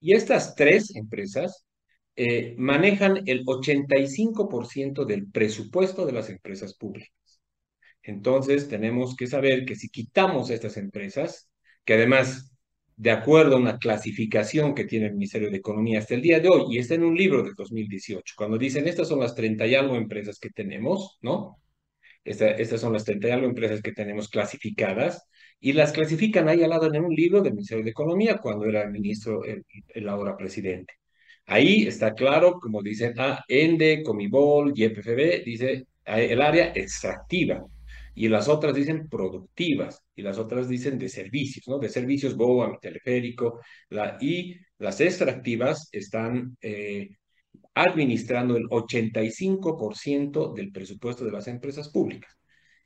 Y 0.00 0.14
estas 0.14 0.54
tres 0.54 0.94
empresas 0.96 1.66
eh, 2.16 2.54
manejan 2.58 3.22
el 3.26 3.44
85% 3.44 5.04
del 5.04 5.30
presupuesto 5.30 6.06
de 6.06 6.12
las 6.12 6.30
empresas 6.30 6.74
públicas. 6.74 7.12
Entonces, 8.02 8.68
tenemos 8.68 9.16
que 9.16 9.26
saber 9.26 9.64
que 9.64 9.76
si 9.76 9.88
quitamos 9.88 10.50
estas 10.50 10.76
empresas, 10.76 11.50
que 11.84 11.94
además, 11.94 12.52
de 12.96 13.10
acuerdo 13.10 13.56
a 13.56 13.60
una 13.60 13.78
clasificación 13.78 14.74
que 14.74 14.84
tiene 14.84 15.06
el 15.06 15.14
Ministerio 15.14 15.50
de 15.50 15.58
Economía 15.58 16.00
hasta 16.00 16.14
el 16.14 16.22
día 16.22 16.40
de 16.40 16.48
hoy, 16.48 16.76
y 16.76 16.78
está 16.78 16.94
en 16.94 17.04
un 17.04 17.16
libro 17.16 17.42
de 17.42 17.52
2018, 17.56 18.34
cuando 18.36 18.58
dicen 18.58 18.88
estas 18.88 19.08
son 19.08 19.20
las 19.20 19.34
30 19.34 19.66
y 19.66 19.74
algo 19.74 19.96
empresas 19.96 20.38
que 20.40 20.50
tenemos, 20.50 21.18
¿no? 21.22 21.58
estas 22.24 22.80
son 22.80 22.92
las 22.92 23.04
30 23.04 23.28
y 23.28 23.30
algo 23.30 23.46
empresas 23.46 23.80
que 23.82 23.92
tenemos 23.92 24.28
clasificadas, 24.28 25.28
y 25.60 25.72
las 25.72 25.92
clasifican 25.92 26.48
ahí 26.48 26.62
al 26.62 26.70
lado 26.70 26.92
en 26.92 27.04
un 27.04 27.14
libro 27.14 27.40
del 27.42 27.54
Ministerio 27.54 27.84
de 27.84 27.90
Economía 27.90 28.38
cuando 28.38 28.66
era 28.66 28.82
el 28.82 28.90
ministro, 28.90 29.42
el, 29.44 30.08
ahora 30.08 30.36
presidente. 30.36 30.94
Ahí 31.46 31.86
está 31.86 32.14
claro, 32.14 32.58
como 32.60 32.82
dicen, 32.82 33.14
ah, 33.18 33.42
ENDE, 33.48 34.02
Comibol, 34.02 34.72
YPFB, 34.74 35.44
dice 35.44 35.86
el 36.04 36.42
área 36.42 36.72
extractiva. 36.74 37.64
Y 38.14 38.28
las 38.28 38.48
otras 38.48 38.74
dicen 38.74 39.08
productivas, 39.08 40.02
y 40.16 40.22
las 40.22 40.38
otras 40.38 40.68
dicen 40.68 40.98
de 40.98 41.08
servicios, 41.08 41.68
¿no? 41.68 41.78
De 41.78 41.88
servicios, 41.88 42.36
BOA, 42.36 42.78
teleférico, 42.80 43.60
y 44.20 44.56
las 44.78 45.00
extractivas 45.00 45.88
están 45.92 46.56
eh, 46.60 47.10
administrando 47.74 48.56
el 48.56 48.64
85% 48.68 50.52
del 50.54 50.72
presupuesto 50.72 51.24
de 51.24 51.32
las 51.32 51.46
empresas 51.46 51.90
públicas. 51.90 52.36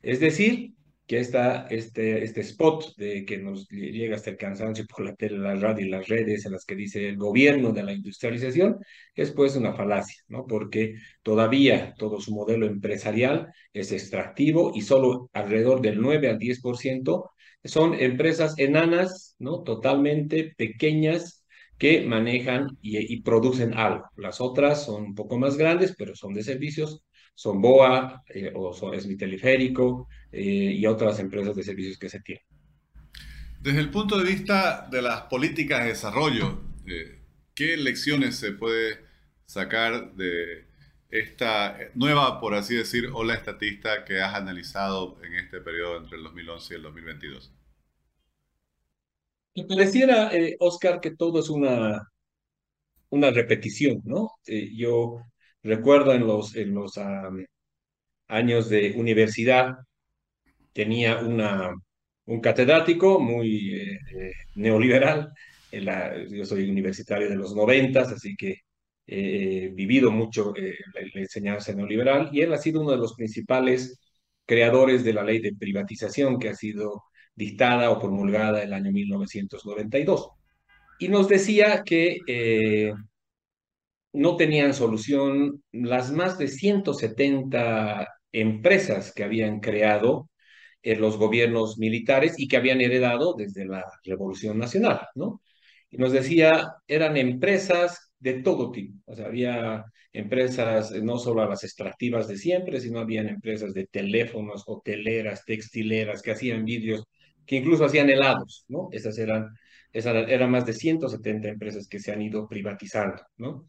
Es 0.01 0.19
decir, 0.19 0.73
que 1.07 1.19
esta, 1.19 1.67
este, 1.67 2.23
este 2.23 2.41
spot 2.41 2.95
de 2.95 3.25
que 3.25 3.37
nos 3.37 3.67
llega 3.69 4.15
hasta 4.15 4.29
el 4.29 4.37
cansancio 4.37 4.85
por 4.87 5.05
la 5.05 5.15
tele, 5.15 5.37
la 5.37 5.55
radio 5.55 5.85
y 5.85 5.89
las 5.89 6.07
redes 6.07 6.45
en 6.45 6.53
las 6.53 6.65
que 6.65 6.75
dice 6.75 7.07
el 7.09 7.17
gobierno 7.17 7.73
de 7.73 7.83
la 7.83 7.93
industrialización 7.93 8.79
es 9.13 9.31
pues 9.31 9.55
una 9.55 9.73
falacia, 9.73 10.23
¿no? 10.27 10.45
Porque 10.47 10.95
todavía 11.21 11.93
todo 11.97 12.21
su 12.21 12.33
modelo 12.33 12.65
empresarial 12.67 13.53
es 13.73 13.91
extractivo 13.91 14.71
y 14.73 14.81
solo 14.81 15.29
alrededor 15.33 15.81
del 15.81 15.99
9 15.99 16.29
al 16.29 16.39
10% 16.39 17.29
son 17.65 17.93
empresas 17.95 18.55
enanas, 18.57 19.35
¿no? 19.39 19.63
Totalmente 19.63 20.53
pequeñas 20.57 21.45
que 21.77 22.01
manejan 22.05 22.77
y, 22.81 23.13
y 23.13 23.21
producen 23.21 23.73
algo. 23.73 24.05
Las 24.15 24.39
otras 24.39 24.85
son 24.85 25.03
un 25.03 25.15
poco 25.15 25.37
más 25.37 25.57
grandes, 25.57 25.95
pero 25.97 26.15
son 26.15 26.33
de 26.33 26.43
servicios 26.43 27.03
son 27.33 27.61
BOA 27.61 28.23
o 28.55 28.93
es 28.93 29.07
mi 29.07 29.17
teleférico 29.17 30.07
eh, 30.31 30.41
y 30.41 30.85
otras 30.85 31.19
empresas 31.19 31.55
de 31.55 31.63
servicios 31.63 31.97
que 31.97 32.09
se 32.09 32.19
tienen. 32.21 32.43
Desde 33.61 33.79
el 33.79 33.91
punto 33.91 34.17
de 34.17 34.29
vista 34.29 34.87
de 34.91 35.01
las 35.01 35.21
políticas 35.23 35.83
de 35.83 35.89
desarrollo, 35.89 36.61
eh, 36.85 37.21
¿qué 37.55 37.77
lecciones 37.77 38.35
se 38.35 38.51
puede 38.51 38.99
sacar 39.45 40.13
de 40.15 40.65
esta 41.09 41.77
nueva, 41.93 42.41
por 42.41 42.55
así 42.55 42.75
decir, 42.75 43.09
ola 43.13 43.35
estatista 43.35 44.03
que 44.03 44.19
has 44.19 44.33
analizado 44.33 45.17
en 45.23 45.35
este 45.35 45.61
periodo 45.61 45.97
entre 45.97 46.17
el 46.17 46.23
2011 46.23 46.73
y 46.73 46.77
el 46.77 46.83
2022? 46.83 47.53
Me 49.55 49.65
pareciera, 49.65 50.33
eh, 50.35 50.57
Oscar, 50.59 50.99
que 50.99 51.11
todo 51.11 51.39
es 51.39 51.49
una, 51.49 52.11
una 53.09 53.29
repetición, 53.29 54.01
¿no? 54.03 54.31
Eh, 54.47 54.71
yo 54.75 55.21
recuerdo 55.63 56.13
en 56.13 56.27
los, 56.27 56.55
en 56.55 56.73
los 56.73 56.99
años 58.27 58.69
de 58.69 58.93
universidad, 58.97 59.75
tenía 60.73 61.19
una, 61.19 61.73
un 62.25 62.41
catedrático 62.41 63.19
muy 63.19 63.75
eh, 63.81 63.99
neoliberal. 64.55 65.31
yo 65.71 66.45
soy 66.45 66.69
universitario 66.69 67.29
de 67.29 67.35
los 67.35 67.55
noventas, 67.55 68.11
así 68.11 68.35
que 68.35 68.57
he 69.07 69.69
vivido 69.73 70.11
mucho 70.11 70.53
la, 70.55 71.01
la, 71.13 71.21
enseñanza 71.21 71.73
neoliberal 71.73 72.29
y 72.31 72.41
él 72.41 72.53
ha 72.53 72.57
sido 72.57 72.81
uno 72.81 72.91
de 72.91 72.97
los 72.97 73.15
principales 73.15 73.99
creadores 74.45 75.03
de 75.03 75.13
la 75.13 75.23
ley 75.23 75.39
de 75.39 75.55
privatización 75.55 76.39
que 76.39 76.49
ha 76.49 76.55
sido 76.55 77.03
dictada 77.35 77.89
o 77.91 77.99
promulgada 77.99 78.61
en 78.61 78.67
el 78.67 78.73
año 78.73 78.91
1992. 78.91 80.29
Y 80.99 81.07
nos 81.09 81.27
decía 81.27 81.83
que 81.83 82.19
eh, 82.27 82.93
no 84.13 84.37
tenían 84.37 84.73
solución 84.73 85.63
las 85.71 86.11
más 86.11 86.37
de 86.37 86.47
170 86.47 88.07
empresas 88.31 89.13
que 89.13 89.23
habían 89.23 89.59
creado 89.59 90.29
en 90.83 91.01
los 91.01 91.17
gobiernos 91.17 91.77
militares 91.77 92.35
y 92.37 92.47
que 92.47 92.57
habían 92.57 92.81
heredado 92.81 93.35
desde 93.35 93.65
la 93.65 93.83
Revolución 94.03 94.59
Nacional, 94.59 95.07
¿no? 95.15 95.41
Y 95.89 95.97
nos 95.97 96.11
decía, 96.11 96.75
eran 96.87 97.17
empresas 97.17 98.11
de 98.19 98.41
todo 98.41 98.71
tipo. 98.71 98.97
O 99.05 99.15
sea, 99.15 99.27
había 99.27 99.85
empresas 100.13 100.91
eh, 100.91 101.01
no 101.01 101.17
solo 101.17 101.47
las 101.47 101.63
extractivas 101.63 102.27
de 102.27 102.37
siempre, 102.37 102.79
sino 102.79 102.99
habían 102.99 103.27
empresas 103.29 103.73
de 103.73 103.87
teléfonos, 103.87 104.63
hoteleras, 104.67 105.45
textileras 105.45 106.21
que 106.21 106.31
hacían 106.31 106.65
vidrios 106.65 107.05
que 107.45 107.57
incluso 107.57 107.85
hacían 107.85 108.09
helados, 108.09 108.65
¿no? 108.69 108.87
Esas 108.91 109.17
eran, 109.17 109.49
esas 109.91 110.15
eran 110.29 110.49
más 110.51 110.65
de 110.65 110.73
170 110.73 111.49
empresas 111.49 111.87
que 111.87 111.99
se 111.99 112.11
han 112.11 112.21
ido 112.21 112.47
privatizando, 112.47 113.21
¿no? 113.37 113.67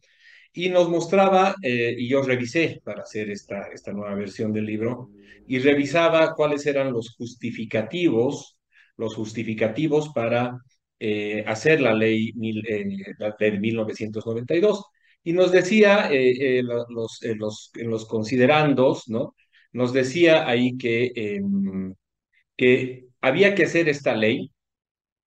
Y 0.55 0.69
nos 0.71 0.89
mostraba, 0.89 1.57
eh, 1.63 1.95
y 1.99 2.09
yo 2.09 2.23
revisé 2.23 2.81
para 2.85 3.03
hacer 3.03 3.31
esta, 3.31 3.69
esta 3.73 3.93
nueva 3.93 4.15
versión 4.15 4.53
del 4.53 4.67
libro, 4.67 5.11
y 5.47 5.59
revisaba 5.59 6.35
cuáles 6.35 6.65
eran 6.67 6.93
los 6.93 7.15
justificativos, 7.17 8.57
los 8.97 9.15
justificativos 9.15 10.11
para 10.15 10.59
eh, 11.01 11.45
hacer 11.47 11.81
la 11.81 11.93
ley 11.93 12.33
mil, 12.35 12.65
eh, 12.69 12.87
de 13.39 13.59
1992. 13.59 14.85
Y 15.25 15.33
nos 15.33 15.51
decía, 15.53 16.11
los, 16.63 17.19
los, 17.23 17.71
en 17.75 17.91
los 17.91 18.07
considerandos, 18.07 19.09
¿no? 19.09 19.35
Nos 19.73 19.93
decía 19.93 20.47
ahí 20.49 20.77
que, 20.77 21.13
em, 21.15 21.95
que 22.57 23.07
había 23.21 23.55
que 23.55 23.65
hacer 23.65 23.89
esta 23.89 24.15
ley 24.15 24.53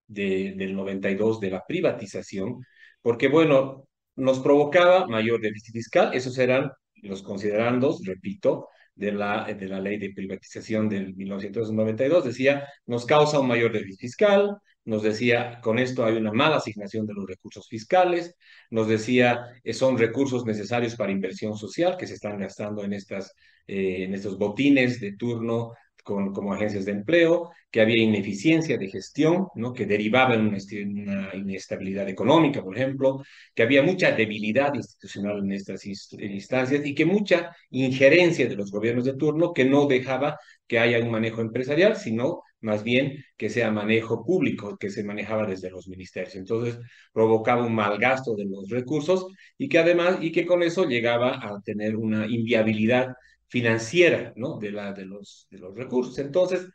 de, 0.07 0.53
del 0.57 0.75
92 0.75 1.39
de 1.39 1.51
la 1.51 1.65
privatización, 1.67 2.65
porque, 3.01 3.27
bueno, 3.27 3.87
nos 4.17 4.39
provocaba 4.39 5.07
mayor 5.07 5.39
déficit 5.39 5.73
fiscal, 5.73 6.13
esos 6.13 6.37
eran 6.37 6.71
los 7.03 7.21
considerandos, 7.21 8.01
repito, 8.03 8.67
de 8.95 9.11
la, 9.11 9.45
de 9.45 9.67
la 9.67 9.79
ley 9.79 9.97
de 9.97 10.11
privatización 10.13 10.89
del 10.89 11.15
1992, 11.15 12.25
decía, 12.25 12.67
nos 12.87 13.05
causa 13.05 13.39
un 13.39 13.47
mayor 13.47 13.71
déficit 13.71 14.01
fiscal, 14.01 14.57
nos 14.85 15.03
decía, 15.03 15.59
con 15.61 15.79
esto 15.79 16.05
hay 16.05 16.15
una 16.15 16.31
mala 16.31 16.57
asignación 16.57 17.05
de 17.05 17.13
los 17.13 17.27
recursos 17.27 17.67
fiscales, 17.67 18.35
nos 18.71 18.87
decía, 18.87 19.45
son 19.73 19.97
recursos 19.97 20.45
necesarios 20.45 20.95
para 20.95 21.11
inversión 21.11 21.55
social 21.57 21.97
que 21.97 22.07
se 22.07 22.15
están 22.15 22.39
gastando 22.39 22.83
en, 22.83 22.93
estas, 22.93 23.33
eh, 23.67 24.05
en 24.05 24.13
estos 24.13 24.37
botines 24.37 24.99
de 24.99 25.15
turno 25.15 25.73
como 26.07 26.53
agencias 26.53 26.85
de 26.85 26.93
empleo, 26.93 27.51
que 27.69 27.81
había 27.81 28.01
ineficiencia 28.01 28.77
de 28.77 28.89
gestión, 28.89 29.47
¿no? 29.55 29.73
que 29.73 29.85
derivaba 29.85 30.35
en 30.35 30.47
una, 30.47 31.35
inestabilidad 31.35 32.07
económica, 32.07 32.63
por 32.63 32.77
ejemplo, 32.77 33.23
que 33.53 33.63
había 33.63 33.83
mucha 33.83 34.11
debilidad 34.13 34.73
institucional 34.73 35.39
en 35.39 35.51
estas 35.51 35.85
instancias 35.85 36.85
y 36.85 36.95
que 36.95 37.05
mucha 37.05 37.55
injerencia 37.71 38.47
de 38.47 38.55
los 38.55 38.71
gobiernos 38.71 39.05
de 39.05 39.15
turno 39.15 39.53
que 39.53 39.65
no 39.65 39.85
dejaba 39.85 40.39
que 40.65 40.79
haya 40.79 40.99
un 40.99 41.11
manejo 41.11 41.41
empresarial, 41.41 41.97
sino 41.97 42.43
más 42.61 42.83
bien 42.83 43.23
que 43.37 43.49
sea 43.49 43.71
manejo 43.71 44.25
público, 44.25 44.77
que 44.77 44.89
se 44.89 45.03
manejaba 45.03 45.45
desde 45.45 45.69
los 45.69 45.87
ministerios. 45.87 46.35
Entonces 46.35 46.79
provocaba 47.13 47.65
un 47.65 47.75
mal 47.75 47.97
gasto 47.99 48.35
de 48.35 48.45
los 48.45 48.69
recursos 48.69 49.27
y 49.57 49.69
que 49.69 49.79
además, 49.79 50.17
y 50.21 50.31
que 50.31 50.45
con 50.45 50.63
eso 50.63 50.85
llegaba 50.85 51.35
a 51.35 51.61
tener 51.61 51.95
una 51.95 52.25
inviabilidad 52.27 53.09
financiera 53.47 54.33
¿no? 54.35 54.57
de, 54.59 54.71
la, 54.71 54.93
de, 54.93 55.05
los, 55.05 55.47
de 55.49 55.59
los 55.59 55.75
recursos. 55.75 56.17
Entonces, 56.19 56.67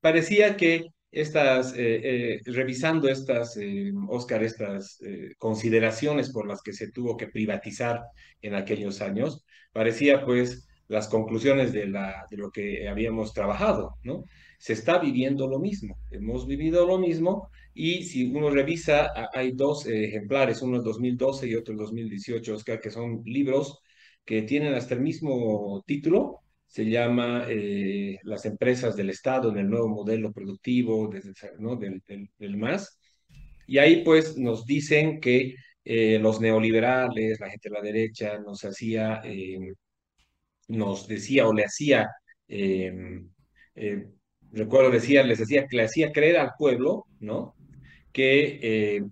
parecía 0.00 0.56
que 0.56 0.86
estas, 1.10 1.74
eh, 1.76 2.36
eh, 2.36 2.40
revisando 2.46 3.08
estas, 3.08 3.56
eh, 3.58 3.92
Oscar, 4.08 4.42
estas 4.42 4.98
consideraciones 5.38 6.30
por 6.32 6.48
las 6.48 6.62
que 6.62 6.72
se 6.72 6.90
tuvo 6.90 7.16
que 7.16 7.28
privatizar 7.28 8.02
en 8.40 8.54
aquellos 8.54 9.00
años, 9.02 9.44
parecía 9.72 10.24
pues 10.24 10.68
las 10.88 11.08
conclusiones 11.08 11.72
de, 11.72 11.86
la, 11.86 12.26
de 12.30 12.36
lo 12.36 12.50
que 12.50 12.88
habíamos 12.88 13.32
trabajado, 13.32 13.96
¿no? 14.02 14.24
Se 14.58 14.74
está 14.74 14.98
viviendo 14.98 15.48
lo 15.48 15.58
mismo, 15.58 15.98
hemos 16.10 16.46
vivido 16.46 16.86
lo 16.86 16.98
mismo 16.98 17.48
y 17.74 18.04
si 18.04 18.24
uno 18.24 18.50
revisa, 18.50 19.10
hay 19.34 19.52
dos 19.52 19.86
ejemplares, 19.86 20.62
uno 20.62 20.76
en 20.76 20.84
2012 20.84 21.48
y 21.48 21.54
otro 21.56 21.72
en 21.72 21.78
2018, 21.78 22.54
Oscar, 22.54 22.80
que 22.80 22.90
son 22.90 23.22
libros 23.24 23.81
que 24.24 24.42
tienen 24.42 24.74
hasta 24.74 24.94
el 24.94 25.00
mismo 25.00 25.82
título, 25.86 26.42
se 26.66 26.86
llama 26.86 27.44
eh, 27.48 28.18
Las 28.22 28.46
empresas 28.46 28.96
del 28.96 29.10
Estado 29.10 29.50
en 29.50 29.58
el 29.58 29.68
nuevo 29.68 29.88
modelo 29.88 30.32
productivo 30.32 31.10
¿no? 31.58 31.76
del, 31.76 32.02
del, 32.38 32.56
MAS. 32.56 32.98
Y 33.66 33.78
ahí 33.78 34.02
pues 34.02 34.38
nos 34.38 34.64
dicen 34.64 35.20
que 35.20 35.54
eh, 35.84 36.18
los 36.18 36.40
neoliberales, 36.40 37.40
la 37.40 37.50
gente 37.50 37.68
de 37.68 37.74
la 37.74 37.82
derecha, 37.82 38.38
nos 38.38 38.64
hacía, 38.64 39.20
eh, 39.24 39.58
nos 40.68 41.06
decía 41.06 41.46
o 41.46 41.52
le 41.52 41.64
hacía, 41.64 42.08
recuerdo 44.52 44.90
decía, 44.90 45.22
les 45.24 45.46
que 45.46 45.76
le 45.76 45.82
hacía 45.84 46.12
creer 46.12 46.38
al 46.38 46.52
pueblo, 46.58 47.06
¿no? 47.20 47.54
Que 48.12 49.02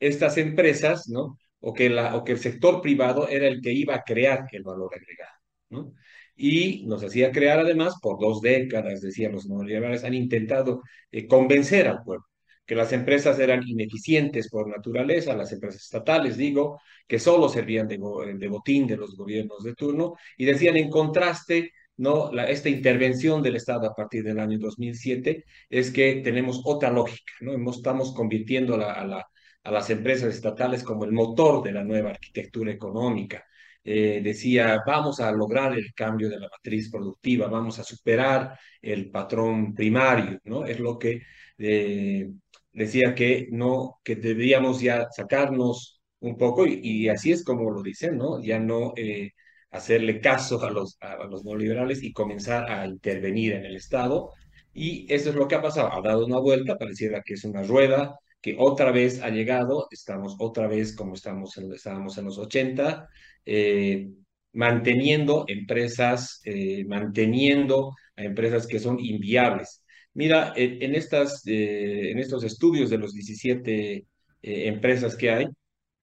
estas 0.00 0.36
empresas, 0.38 1.08
¿no? 1.08 1.38
O 1.60 1.72
que, 1.72 1.88
la, 1.90 2.16
o 2.16 2.24
que 2.24 2.32
el 2.32 2.38
sector 2.38 2.80
privado 2.82 3.28
era 3.28 3.46
el 3.48 3.60
que 3.60 3.72
iba 3.72 3.94
a 3.94 4.02
crear 4.02 4.46
el 4.52 4.62
valor 4.62 4.90
agregado. 4.94 5.32
¿no? 5.70 5.92
Y 6.36 6.84
nos 6.86 7.02
hacía 7.02 7.32
crear 7.32 7.58
además, 7.58 7.94
por 8.00 8.18
dos 8.20 8.40
décadas, 8.40 9.00
decían 9.00 9.32
los 9.32 9.46
neoliberales, 9.46 10.04
han 10.04 10.14
intentado 10.14 10.82
eh, 11.10 11.26
convencer 11.26 11.88
al 11.88 12.02
pueblo 12.04 12.26
que 12.66 12.74
las 12.74 12.92
empresas 12.92 13.38
eran 13.38 13.66
ineficientes 13.66 14.48
por 14.50 14.68
naturaleza, 14.68 15.36
las 15.36 15.52
empresas 15.52 15.82
estatales, 15.82 16.36
digo, 16.36 16.80
que 17.06 17.18
solo 17.20 17.48
servían 17.48 17.86
de, 17.88 17.98
de 18.36 18.48
botín 18.48 18.86
de 18.86 18.96
los 18.96 19.16
gobiernos 19.16 19.62
de 19.62 19.74
turno, 19.74 20.14
y 20.36 20.44
decían 20.46 20.76
en 20.76 20.90
contraste, 20.90 21.72
¿no? 21.96 22.30
Esta 22.38 22.68
intervención 22.68 23.42
del 23.42 23.56
Estado 23.56 23.86
a 23.88 23.94
partir 23.94 24.24
del 24.24 24.40
año 24.40 24.58
2007 24.58 25.44
es 25.70 25.90
que 25.92 26.16
tenemos 26.24 26.60
otra 26.64 26.90
lógica, 26.90 27.32
¿no? 27.40 27.70
Estamos 27.70 28.12
convirtiendo 28.14 28.74
a 28.74 29.04
la, 29.04 29.26
a 29.66 29.70
las 29.72 29.90
empresas 29.90 30.34
estatales 30.34 30.84
como 30.84 31.04
el 31.04 31.12
motor 31.12 31.62
de 31.62 31.72
la 31.72 31.82
nueva 31.84 32.10
arquitectura 32.10 32.70
económica. 32.72 33.44
Eh, 33.84 34.20
decía, 34.22 34.80
vamos 34.86 35.20
a 35.20 35.30
lograr 35.32 35.72
el 35.76 35.92
cambio 35.94 36.28
de 36.28 36.38
la 36.38 36.48
matriz 36.48 36.90
productiva, 36.90 37.48
vamos 37.48 37.78
a 37.78 37.84
superar 37.84 38.58
el 38.82 39.10
patrón 39.10 39.74
primario, 39.74 40.38
¿no? 40.44 40.64
Es 40.66 40.78
lo 40.80 40.98
que 40.98 41.22
eh, 41.58 42.30
decía 42.72 43.14
que 43.14 43.48
no, 43.50 44.00
que 44.04 44.16
deberíamos 44.16 44.80
ya 44.80 45.08
sacarnos 45.10 46.00
un 46.20 46.36
poco, 46.36 46.66
y, 46.66 47.08
así 47.08 47.32
es 47.32 47.44
como 47.44 47.70
lo 47.70 47.82
dicen, 47.82 48.16
¿no? 48.16 48.40
Ya 48.42 48.58
no 48.60 48.92
eh, 48.96 49.32
hacerle 49.70 50.20
caso 50.20 50.62
a 50.64 50.70
los, 50.70 50.96
a, 51.00 51.24
los 51.26 51.44
neoliberales 51.44 52.02
y 52.02 52.12
comenzar 52.12 52.70
a 52.70 52.86
intervenir 52.86 53.52
en 53.54 53.64
el 53.64 53.76
Estado. 53.76 54.30
Y 54.72 55.12
eso 55.12 55.30
es 55.30 55.36
lo 55.36 55.48
que 55.48 55.54
ha 55.56 55.62
pasado, 55.62 55.92
ha 55.92 56.00
dado 56.02 56.26
una 56.26 56.38
vuelta, 56.38 56.78
pareciera 56.78 57.22
que 57.22 57.34
es 57.34 57.44
una 57.44 57.62
rueda 57.62 58.18
que 58.46 58.54
otra 58.60 58.92
vez 58.92 59.20
ha 59.24 59.30
llegado, 59.30 59.88
estamos 59.90 60.36
otra 60.38 60.68
vez 60.68 60.94
como 60.94 61.14
estamos 61.14 61.58
en, 61.58 61.72
estábamos 61.72 62.16
en 62.16 62.26
los 62.26 62.38
80, 62.38 63.08
eh, 63.44 64.08
manteniendo 64.52 65.46
empresas, 65.48 66.42
eh, 66.44 66.84
manteniendo 66.84 67.92
a 68.14 68.22
empresas 68.22 68.68
que 68.68 68.78
son 68.78 69.00
inviables. 69.00 69.82
Mira, 70.14 70.52
en, 70.54 70.94
estas, 70.94 71.44
eh, 71.48 72.12
en 72.12 72.20
estos 72.20 72.44
estudios 72.44 72.88
de 72.88 72.98
los 72.98 73.12
17 73.14 74.06
empresas 74.42 75.16
que 75.16 75.30
hay, 75.30 75.46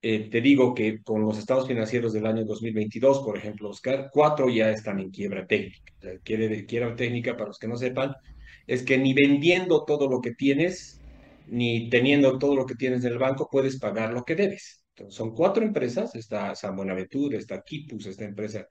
te 0.02 0.42
digo 0.42 0.74
que 0.74 1.02
con 1.02 1.22
los 1.22 1.38
estados 1.38 1.66
financieros 1.66 2.12
del 2.12 2.26
año 2.26 2.44
2022, 2.44 3.20
por 3.20 3.38
ejemplo, 3.38 3.70
Oscar, 3.70 4.10
cuatro 4.12 4.50
ya 4.50 4.70
están 4.70 5.00
en 5.00 5.12
quiebra 5.12 5.48
técnica. 5.48 5.94
quiere, 6.26 6.66
quiebra 6.66 6.94
técnica, 6.94 7.38
para 7.38 7.48
los 7.48 7.58
que 7.58 7.70
no 7.70 7.78
sepan, 7.78 8.14
es 8.68 8.84
que 8.84 8.98
ni 8.98 9.14
vendiendo 9.14 9.86
todo 9.86 10.10
lo 10.10 10.20
que 10.20 10.32
tienes, 10.32 11.00
ni 11.48 11.90
teniendo 11.90 12.38
todo 12.38 12.56
lo 12.56 12.66
que 12.66 12.76
tienes 12.76 13.04
en 13.06 13.14
el 13.14 13.18
banco 13.20 13.50
puedes 13.52 13.80
pagar 13.80 14.14
lo 14.14 14.24
que 14.24 14.36
debes. 14.36 14.84
Son 15.10 15.34
cuatro 15.34 15.64
empresas, 15.64 16.16
está 16.16 16.56
San 16.56 16.76
Buenaventura, 16.76 17.38
está 17.38 17.62
Kipus, 17.64 18.06
esta 18.06 18.26
empresa 18.26 18.68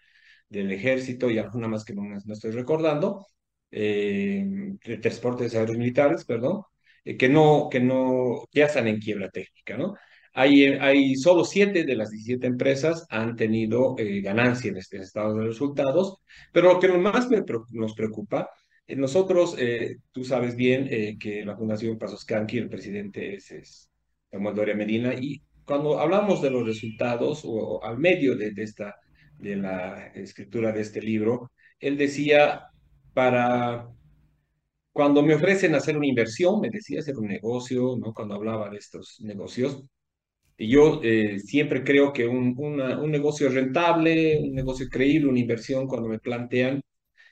del 0.49 0.71
ejército 0.73 1.31
y 1.31 1.39
alguna 1.39 1.69
más 1.69 1.85
que 1.85 1.95
no, 1.95 2.03
no 2.03 2.33
estoy 2.33 2.53
recordando, 2.53 3.27
eh, 3.71 4.45
de 4.85 4.99
transportes 4.99 5.55
aéreos 5.55 5.79
militares, 5.79 6.25
perdón, 6.25 6.63
eh, 7.05 7.17
que 7.17 7.29
no, 7.29 7.69
que 7.71 7.81
no, 7.81 8.45
ya 8.53 8.67
están 8.67 8.87
en 8.89 9.01
quiebra 9.01 9.31
técnica, 9.31 9.77
¿no? 9.77 9.95
Hay, 10.35 10.65
hay 10.65 11.15
solo 11.17 11.45
siete 11.45 11.85
de 11.85 11.95
las 11.97 12.11
17 12.11 12.47
empresas 12.47 13.07
han 13.11 13.37
tenido 13.37 13.95
eh, 13.99 14.21
ganancia 14.23 14.71
en 14.71 14.79
este 14.79 14.99
estado 14.99 15.37
de 15.37 15.47
resultados, 15.47 16.17
pero 16.53 16.73
lo 16.73 16.81
que 16.81 16.89
más 16.89 17.29
nos 17.71 17.95
preocupa, 17.95 18.49
nosotros, 18.89 19.57
eh, 19.59 19.97
tú 20.13 20.25
sabes 20.25 20.57
bien 20.57 20.89
que 21.19 21.45
la 21.45 21.57
Fundación 21.57 21.99
Pasos 21.99 22.25
Canqui, 22.25 22.59
el 22.59 22.69
presidente 22.69 23.35
es, 23.35 23.51
es 23.51 23.91
Samuel 24.31 24.55
Doria 24.55 24.75
Medina, 24.75 25.15
y 25.15 25.43
cuando 25.65 25.99
hablamos 25.99 26.43
de 26.43 26.51
los 26.51 26.67
resultados 26.67 27.43
o, 27.45 27.83
al 27.85 27.99
medio 27.99 28.37
de, 28.37 28.53
esta, 28.57 28.97
de 29.39 29.57
la 29.57 30.09
escritura 30.15 30.73
de 30.73 30.81
este 30.83 31.01
libro, 31.01 31.53
él 31.79 31.97
decía, 31.97 32.67
para 33.15 33.89
cuando 34.93 35.23
me 35.23 35.35
ofrecen 35.35 35.75
hacer 35.75 35.97
una 35.97 36.07
inversión, 36.07 36.61
me 36.61 36.71
decía 36.71 37.01
hacer 37.01 37.17
un 37.17 37.29
negocio, 37.29 37.97
¿no? 37.99 38.13
Cuando 38.13 38.35
hablaba 38.35 38.69
de 38.69 38.77
estos 38.79 39.21
negocios, 39.21 39.83
yo 40.59 41.01
eh, 41.03 41.39
siempre 41.41 41.83
creo 41.83 42.13
que 42.13 42.27
un, 42.27 42.55
un 42.59 43.11
negocio 43.11 43.49
rentable, 43.49 44.39
un 44.43 44.55
negocio 44.55 44.87
creíble, 44.91 45.29
una 45.31 45.41
inversión, 45.41 45.87
cuando 45.87 46.09
me 46.09 46.19
plantean, 46.19 46.83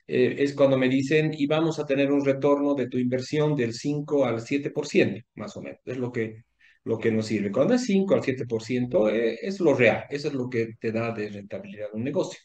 eh, 0.06 0.36
es 0.38 0.54
cuando 0.54 0.78
me 0.78 0.88
dicen, 0.88 1.32
y 1.36 1.46
vamos 1.46 1.78
a 1.78 1.86
tener 1.86 2.10
un 2.12 2.24
retorno 2.24 2.74
de 2.74 2.88
tu 2.88 2.98
inversión 2.98 3.54
del 3.56 3.74
5 3.74 4.24
al 4.24 4.40
7%, 4.40 5.24
más 5.34 5.56
o 5.56 5.62
menos. 5.62 5.80
Es 5.84 5.98
lo 5.98 6.12
que, 6.12 6.44
lo 6.84 6.98
que 6.98 7.10
nos 7.12 7.26
sirve. 7.26 7.50
Cuando 7.52 7.74
es 7.74 7.84
5 7.84 8.14
al 8.14 8.22
7%, 8.22 9.08
eh, 9.08 9.38
es 9.42 9.60
lo 9.60 9.74
real, 9.74 10.04
eso 10.10 10.28
es 10.28 10.34
lo 10.34 10.48
que 10.50 10.70
te 10.80 10.92
da 10.92 11.12
de 11.12 11.28
rentabilidad 11.28 11.88
un 11.94 12.04
negocio. 12.04 12.40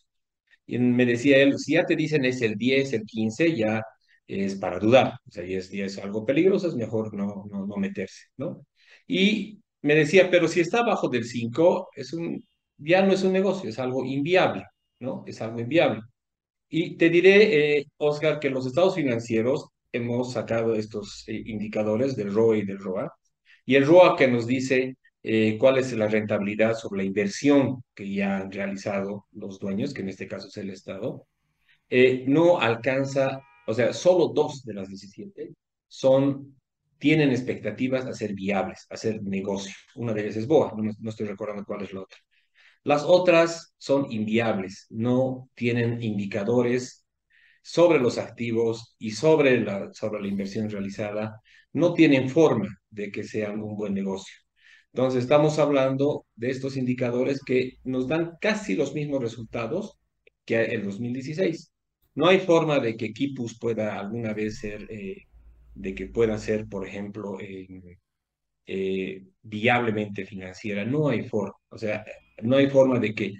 Y 0.66 0.80
me 0.80 1.06
decía 1.06 1.38
él, 1.38 1.58
si 1.58 1.74
ya 1.74 1.86
te 1.86 1.96
dicen 1.96 2.26
es 2.26 2.42
el 2.42 2.56
10, 2.58 2.94
el 2.94 3.04
15, 3.06 3.56
ya 3.56 3.82
es 4.28 4.56
para 4.56 4.80
dudar. 4.80 5.14
O 5.28 5.32
sea, 5.32 5.46
y 5.46 5.56
es, 5.56 5.72
es 5.74 5.98
algo 6.00 6.26
peligroso, 6.26 6.68
es 6.68 6.76
mejor 6.76 7.14
no, 7.14 7.46
no, 7.52 7.66
no 7.68 7.76
meterse, 7.78 8.26
¿no? 8.38 8.66
Y 9.08 9.62
me 9.82 9.96
decía, 9.96 10.30
pero 10.32 10.48
si 10.48 10.62
está 10.62 10.80
abajo 10.80 11.10
del 11.10 11.26
5, 11.26 11.90
es 11.96 12.14
un, 12.14 12.44
ya 12.78 13.04
no 13.04 13.14
es 13.14 13.24
un 13.24 13.34
negocio, 13.34 13.70
es 13.70 13.78
algo 13.80 14.04
inviable, 14.06 14.64
¿no? 15.00 15.24
Es 15.28 15.42
algo 15.42 15.60
inviable. 15.60 16.02
Y 16.70 16.98
te 16.98 17.10
diré, 17.10 17.78
eh, 17.80 17.86
Oscar, 17.98 18.40
que 18.40 18.50
los 18.50 18.66
estados 18.66 18.96
financieros 18.96 19.68
hemos 19.92 20.34
sacado 20.34 20.76
estos 20.76 21.24
eh, 21.28 21.42
indicadores 21.46 22.16
del 22.16 22.34
ROE 22.34 22.60
y 22.60 22.66
del 22.66 22.80
ROA, 22.80 23.12
y 23.66 23.76
el 23.76 23.86
ROA 23.86 24.16
que 24.18 24.28
nos 24.28 24.48
dice 24.48 24.98
eh, 25.24 25.58
cuál 25.60 25.78
es 25.78 25.94
la 25.94 26.08
rentabilidad 26.08 26.76
sobre 26.76 27.00
la 27.00 27.08
inversión 27.08 27.84
que 27.94 28.12
ya 28.14 28.38
han 28.38 28.52
realizado 28.52 29.26
los 29.32 29.60
dueños, 29.60 29.94
que 29.94 30.02
en 30.02 30.10
este 30.10 30.28
caso 30.28 30.48
es 30.48 30.58
el 30.58 30.70
Estado, 30.70 31.28
no 32.28 32.60
alcanza, 32.60 33.42
o 33.68 33.74
sea, 33.74 33.94
solo 33.94 34.30
dos 34.30 34.64
de 34.66 34.74
las 34.74 34.88
17 34.88 35.52
son 35.88 36.56
tienen 36.98 37.32
expectativas 37.32 38.06
a 38.06 38.14
ser 38.14 38.34
viables, 38.34 38.88
a 38.90 38.98
ser 38.98 39.22
negocio. 39.24 39.74
Una 39.96 40.14
de 40.14 40.22
ellas 40.24 40.38
es 40.38 40.48
BOA, 40.48 40.74
no, 40.76 41.10
estoy 41.10 41.28
recordando 41.28 41.64
cuál 41.66 41.84
es 41.84 41.94
la 41.94 42.02
otra. 42.02 42.18
Las 42.86 43.04
otras 43.04 43.74
son 43.80 44.12
inviables, 44.12 44.88
no 44.92 45.50
tienen 45.56 46.02
indicadores 46.04 47.06
sobre 47.64 48.00
los 48.00 48.20
activos 48.20 48.96
y 49.00 49.12
sobre 49.12 49.60
la, 49.60 49.92
sobre 49.94 50.22
la 50.22 50.28
inversión 50.28 50.70
realizada, 50.70 51.42
no 51.74 51.94
tienen 51.94 52.30
forma 52.30 52.70
de 52.92 53.12
que 53.12 53.24
sean 53.24 53.62
un 53.62 53.76
buen 53.76 53.94
negocio. 53.96 54.36
Entonces, 54.94 55.24
estamos 55.24 55.60
hablando 55.60 56.26
de 56.36 56.52
estos 56.52 56.78
indicadores 56.78 57.42
que 57.44 57.80
nos 57.84 58.08
dan 58.08 58.34
casi 58.40 58.76
los 58.76 58.94
mismos 58.94 59.22
resultados 59.22 59.98
que 60.46 60.64
en 60.64 60.86
2016. 60.86 61.74
No 62.14 62.28
hay 62.28 62.40
forma 62.40 62.80
de 62.80 62.96
que 62.96 63.14
Kipus 63.14 63.58
pueda 63.60 64.00
alguna 64.00 64.34
vez 64.34 64.60
ser 64.60 64.88
eh, 64.92 65.24
de 65.74 65.96
que 65.96 66.06
pueda 66.08 66.38
ser, 66.38 66.68
por 66.68 66.88
ejemplo, 66.88 67.38
eh, 68.68 69.24
viablemente 69.42 70.26
financiera. 70.26 70.86
No 70.86 71.10
hay 71.10 71.24
forma, 71.28 71.56
o 71.70 71.78
sea, 71.78 72.06
no 72.42 72.58
hay 72.58 72.70
forma 72.70 73.00
de 73.00 73.14
que 73.14 73.34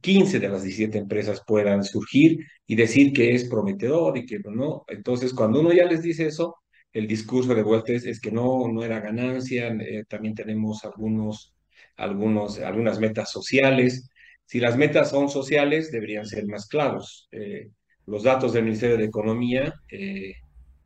15 0.00 0.40
de 0.40 0.48
las 0.48 0.62
17 0.62 0.98
empresas 0.98 1.42
puedan 1.46 1.84
surgir 1.84 2.38
y 2.66 2.76
decir 2.76 3.12
que 3.12 3.34
es 3.34 3.44
prometedor 3.44 4.18
y 4.18 4.26
que 4.26 4.38
no. 4.44 4.84
Entonces, 4.88 5.32
cuando 5.32 5.60
uno 5.60 5.72
ya 5.72 5.84
les 5.86 6.02
dice 6.02 6.26
eso, 6.26 6.56
el 6.92 7.06
discurso 7.06 7.54
de 7.54 7.62
vuelta 7.62 7.92
es, 7.92 8.20
que 8.20 8.30
no, 8.32 8.68
no 8.68 8.82
era 8.84 9.00
ganancia, 9.00 9.68
eh, 9.68 10.04
también 10.08 10.34
tenemos 10.34 10.84
algunos, 10.84 11.54
algunos, 11.96 12.58
algunas 12.60 12.98
metas 12.98 13.30
sociales. 13.30 14.08
Si 14.46 14.60
las 14.60 14.76
metas 14.76 15.10
son 15.10 15.28
sociales, 15.28 15.92
deberían 15.92 16.26
ser 16.26 16.46
más 16.46 16.66
claros. 16.66 17.28
Eh, 17.32 17.70
los 18.06 18.22
datos 18.22 18.52
del 18.52 18.64
Ministerio 18.64 18.96
de 18.96 19.04
Economía 19.04 19.74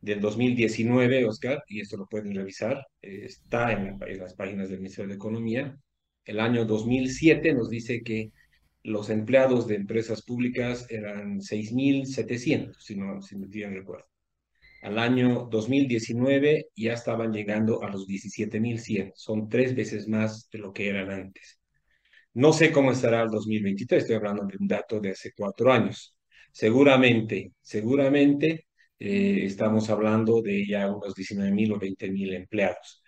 del 0.03 0.19
2019, 0.19 1.25
Oscar, 1.25 1.63
y 1.67 1.79
esto 1.79 1.95
lo 1.95 2.05
pueden 2.07 2.35
revisar, 2.35 2.85
eh, 3.01 3.21
está 3.23 3.71
en, 3.71 3.97
las 4.19 4.33
páginas 4.35 4.69
del 4.69 4.79
Ministerio 4.79 5.07
de 5.07 5.15
Economía. 5.15 5.77
El 6.25 6.39
año 6.39 6.65
2007 6.65 7.53
nos 7.53 7.69
dice 7.69 8.01
que 8.03 8.31
los 8.83 9.09
empleados 9.09 9.67
de 9.67 9.75
empresas 9.75 10.23
públicas 10.23 10.85
eran 10.89 11.41
6.700, 11.41 12.83
si 12.83 12.95
no 12.95 13.21
si 13.21 13.35
me 13.37 13.47
bien 13.47 13.73
recuerdo. 13.73 14.05
Al 14.81 14.99
año 14.99 15.47
2019 15.49 16.67
ya 16.75 16.93
estaban 16.93 17.31
llegando 17.31 17.83
a 17.83 17.89
los 17.89 18.07
17.100, 18.07 19.13
son 19.15 19.49
tres 19.49 19.75
veces 19.75 20.07
más 20.07 20.49
de 20.51 20.59
lo 20.59 20.73
que 20.73 20.89
eran 20.89 21.09
antes. 21.11 21.59
No 22.33 22.51
sé 22.53 22.71
cómo 22.71 22.91
estará 22.91 23.21
el 23.23 23.29
2023, 23.29 24.03
estoy 24.03 24.15
hablando 24.17 24.45
de 24.45 24.57
un 24.59 24.67
dato 24.67 24.99
de 24.99 25.11
hace 25.11 25.31
cuatro 25.35 25.71
años. 25.71 26.17
Seguramente, 26.51 27.53
seguramente 27.61 28.67
eh, 28.99 29.45
estamos 29.45 29.89
hablando 29.89 30.41
de 30.41 30.65
ya 30.67 30.91
unos 30.91 31.13
19 31.15 31.51
mil 31.51 31.73
o 31.73 31.79
20 31.79 32.11
mil 32.11 32.33
empleados. 32.33 33.02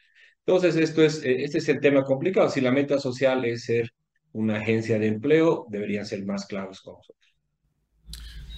Entonces, 0.45 0.75
esto 0.75 1.01
es, 1.03 1.23
eh, 1.23 1.43
este 1.43 1.57
es 1.57 1.69
el 1.69 1.79
tema 1.79 2.03
complicado. 2.03 2.49
Si 2.49 2.61
la 2.61 2.71
meta 2.71 2.99
social 2.99 3.45
es 3.45 3.65
ser 3.65 3.91
una 4.31 4.57
agencia 4.57 4.99
de 4.99 5.07
empleo, 5.07 5.65
deberían 5.69 6.05
ser 6.05 6.23
más 6.25 6.45
claros 6.45 6.81
con 6.81 6.95
nosotros. 6.95 7.25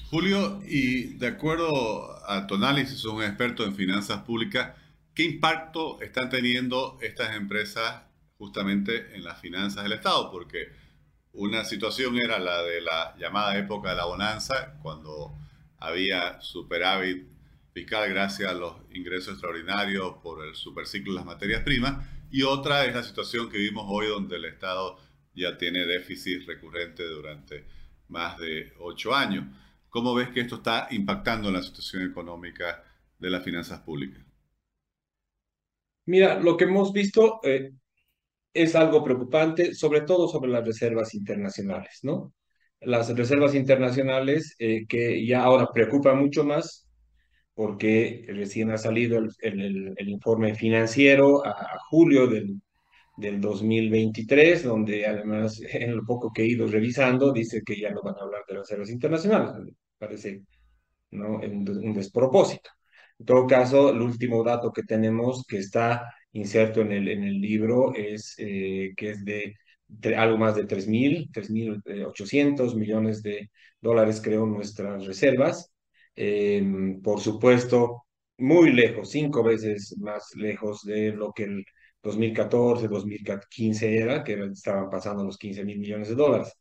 Julio, 0.10 0.62
y 0.66 1.16
de 1.18 1.28
acuerdo 1.28 2.28
a 2.30 2.48
tu 2.48 2.56
análisis, 2.56 3.04
un 3.06 3.24
experto 3.24 3.64
en 3.64 3.76
finanzas 3.76 4.24
públicas, 4.24 4.76
¿qué 5.14 5.24
impacto 5.24 6.02
están 6.02 6.30
teniendo 6.30 6.98
estas 7.02 7.36
empresas 7.36 8.04
justamente 8.38 9.16
en 9.16 9.24
las 9.24 9.40
finanzas 9.40 9.84
del 9.84 9.94
Estado? 9.94 10.32
Porque 10.32 10.70
una 11.34 11.64
situación 11.64 12.18
era 12.18 12.40
la 12.40 12.64
de 12.64 12.82
la 12.82 13.16
llamada 13.18 13.58
época 13.58 13.92
de 13.92 13.96
la 13.96 14.06
bonanza, 14.06 14.78
cuando 14.82 15.34
había 15.78 16.42
superávit 16.42 17.28
gracias 17.86 18.50
a 18.50 18.54
los 18.54 18.76
ingresos 18.92 19.34
extraordinarios 19.34 20.18
por 20.24 20.46
el 20.46 20.56
superciclo 20.56 21.14
de 21.14 21.18
las 21.18 21.26
materias 21.26 21.64
primas, 21.64 22.06
y 22.32 22.44
otra 22.44 22.86
es 22.86 22.96
la 22.96 23.04
situación 23.04 23.50
que 23.50 23.58
vimos 23.58 23.86
hoy 23.88 24.08
donde 24.08 24.36
el 24.36 24.46
Estado 24.46 24.98
ya 25.34 25.58
tiene 25.58 25.86
déficit 25.86 26.48
recurrente 26.48 27.04
durante 27.04 27.66
más 28.10 28.38
de 28.40 28.74
ocho 28.80 29.14
años. 29.14 29.46
¿Cómo 29.90 30.14
ves 30.14 30.30
que 30.30 30.42
esto 30.42 30.56
está 30.56 30.88
impactando 30.92 31.48
en 31.50 31.56
la 31.56 31.64
situación 31.64 32.04
económica 32.04 32.84
de 33.18 33.30
las 33.30 33.44
finanzas 33.44 33.82
públicas? 33.82 34.24
Mira, 36.06 36.40
lo 36.40 36.58
que 36.58 36.66
hemos 36.66 36.94
visto 36.94 37.40
eh, 37.44 37.72
es 38.54 38.76
algo 38.76 39.04
preocupante, 39.04 39.74
sobre 39.76 40.02
todo 40.02 40.28
sobre 40.28 40.52
las 40.52 40.66
reservas 40.66 41.14
internacionales, 41.14 42.00
¿no? 42.04 42.34
las 42.82 43.16
reservas 43.16 43.56
internacionales 43.56 44.56
eh, 44.60 44.86
que 44.88 45.26
ya 45.26 45.44
ahora 45.44 45.72
preocupan 45.74 46.20
mucho 46.20 46.44
más 46.44 46.87
porque 47.58 48.24
recién 48.28 48.70
ha 48.70 48.78
salido 48.78 49.18
el, 49.18 49.96
el, 49.98 50.10
informe 50.10 50.54
financiero 50.54 51.44
a, 51.44 51.80
julio 51.90 52.28
del, 52.28 52.62
del 53.18 53.42
2023, 53.42 54.64
donde 54.64 55.08
además 55.08 55.60
en 55.72 55.96
lo 55.96 56.06
poco 56.06 56.32
que 56.32 56.44
he 56.44 56.48
ido 56.48 56.68
revisando 56.68 57.34
dice 57.34 57.64
que 57.66 57.80
ya 57.80 57.90
no 57.92 58.04
van 58.04 58.16
a 58.16 58.24
hablar 58.24 58.44
de 58.48 58.54
las 58.56 58.70
reservas 58.70 58.92
internacionales. 58.92 59.74
Parece 59.98 60.44
¿no? 61.12 61.38
un, 61.38 61.68
un 61.68 61.94
despropósito. 61.94 62.70
En 63.20 63.26
todo 63.26 63.48
caso, 63.48 63.90
el 63.90 64.02
último 64.02 64.44
dato 64.44 64.72
que 64.72 64.84
tenemos 64.84 65.44
que 65.48 65.58
está 65.58 66.14
inserto 66.34 66.82
en 66.82 66.92
el, 66.92 67.08
en 67.08 67.24
el 67.24 67.42
libro 67.42 67.92
es 67.96 68.36
eh, 68.38 68.94
que 68.96 69.12
es 69.12 69.26
de 69.26 69.56
algo 70.16 70.38
más 70.38 70.56
de 70.56 70.68
3.000, 70.68 71.32
3.800 71.32 72.76
millones 72.76 73.24
de 73.24 73.50
dólares, 73.82 74.22
creo, 74.22 74.46
nuestras 74.46 75.08
reservas. 75.08 75.72
Em, 76.18 77.02
por 77.02 77.22
supuesto, 77.22 78.06
muy 78.38 78.72
lejos, 78.74 79.12
cinco 79.12 79.44
veces 79.44 79.96
más 80.00 80.36
lejos 80.36 80.84
de 80.84 81.12
lo 81.14 81.32
que 81.34 81.44
el 81.44 81.66
2014, 82.02 82.88
2015 82.88 83.98
era, 83.98 84.24
que 84.24 84.34
estaban 84.52 84.90
pasando 84.90 85.24
los 85.24 85.38
15 85.38 85.64
mil 85.66 85.80
millones 85.80 86.10
de 86.10 86.16
dólares. 86.16 86.54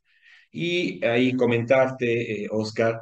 Y 0.51 1.03
ahí 1.05 1.33
comentarte, 1.35 2.43
eh, 2.43 2.47
Oscar, 2.51 3.01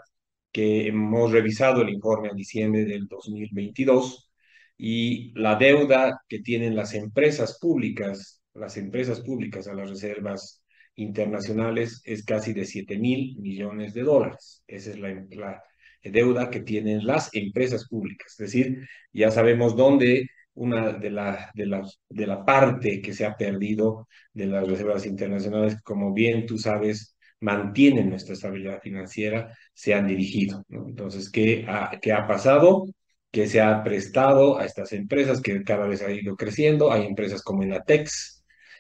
que 0.52 0.88
hemos 0.88 1.32
revisado 1.32 1.82
el 1.82 1.90
informe 1.90 2.30
a 2.30 2.34
diciembre 2.34 2.86
del 2.86 3.08
2022 3.08 4.32
y 4.78 5.32
la 5.40 5.56
deuda 5.56 6.22
que 6.28 6.40
tienen 6.40 6.76
las 6.76 6.94
empresas 6.94 7.60
públicas, 7.60 8.42
las 8.54 8.78
empresas 8.78 9.22
públicas 9.22 9.68
a 9.68 9.74
las 9.74 9.90
reservas 9.90 10.64
internacionales 10.96 12.02
es 12.06 12.24
casi 12.24 12.54
de 12.54 12.66
7 12.66 12.98
mil 12.98 13.38
millones 13.40 13.94
de 13.94 14.04
dólares. 14.04 14.64
Esa 14.68 14.92
es 14.92 15.00
la, 15.00 15.10
la, 15.32 15.64
deuda 16.12 16.50
que 16.50 16.62
tienen 16.62 17.06
las 17.06 17.30
empresas 17.34 17.88
públicas. 17.88 18.32
Es 18.34 18.38
decir, 18.38 18.88
ya 19.14 19.32
sabemos 19.32 19.76
dónde 19.76 20.30
una 20.54 20.94
de 20.94 21.10
la, 21.12 21.52
de, 21.54 21.66
la, 21.66 21.84
de 22.10 22.28
la 22.28 22.46
parte 22.46 23.02
que 23.02 23.14
se 23.14 23.26
ha 23.26 23.36
perdido 23.36 24.08
de 24.34 24.48
las 24.48 24.68
reservas 24.68 25.06
internacionales, 25.06 25.82
como 25.84 26.14
bien 26.14 26.46
tú 26.46 26.58
sabes, 26.58 27.16
mantienen 27.42 28.10
nuestra 28.10 28.34
estabilidad 28.34 28.82
financiera, 28.82 29.56
se 29.74 29.94
han 29.94 30.08
dirigido. 30.08 30.64
Entonces, 30.70 31.30
¿qué 31.30 31.66
ha, 31.68 32.00
¿qué 32.02 32.14
ha 32.14 32.28
pasado? 32.28 32.86
Que 33.32 33.48
se 33.48 33.62
ha 33.62 33.84
prestado 33.84 34.58
a 34.58 34.66
estas 34.66 34.94
empresas 34.94 35.42
que 35.42 35.64
cada 35.64 35.88
vez 35.88 36.02
ha 36.02 36.12
ido 36.12 36.36
creciendo. 36.36 36.92
Hay 36.92 37.06
empresas 37.06 37.42
como 37.44 37.64
Inatex, 37.64 38.35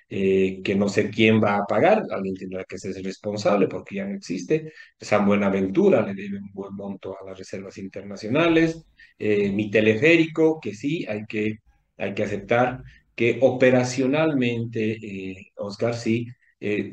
eh, 0.08 0.62
que 0.63 0.76
no 0.76 0.88
sé 0.88 1.10
quién 1.10 1.41
va 1.44 1.58
a 1.58 1.65
pagar, 1.65 2.04
alguien 2.12 2.36
tendrá 2.36 2.63
que 2.65 2.78
ser 2.78 2.94
responsable 3.04 3.68
porque 3.68 3.96
ya 3.96 4.06
no 4.06 4.15
existe. 4.15 4.72
San 5.00 5.26
Buenaventura 5.26 6.02
le 6.06 6.13
debe 6.13 6.38
un 6.39 6.52
buen 6.54 6.76
monto 6.76 7.18
a 7.20 7.26
las 7.26 7.38
reservas 7.38 7.78
internacionales. 7.80 8.86
Eh, 9.18 9.52
mi 9.52 9.72
teleférico, 9.72 10.60
que 10.62 10.76
sí, 10.76 11.06
hay 11.08 11.26
que, 11.26 11.60
hay 11.98 12.13
que 12.13 12.24
aceptar 12.24 12.84
que 13.15 13.39
operacionalmente, 13.41 14.91
eh, 15.32 15.52
Oscar, 15.56 15.96
sí, 15.96 16.28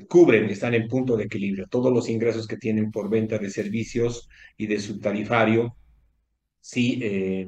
cubren, 0.08 0.50
están 0.50 0.74
en 0.74 0.88
punto 0.88 1.16
de 1.16 1.24
equilibrio. 1.24 1.66
Todos 1.68 1.92
los 1.92 2.08
ingresos 2.08 2.46
que 2.46 2.58
tienen 2.58 2.90
por 2.90 3.08
venta 3.10 3.38
de 3.38 3.50
servicios 3.50 4.28
y 4.56 4.66
de 4.66 4.78
su 4.80 5.00
tarifario, 5.00 5.76
sí, 6.60 7.46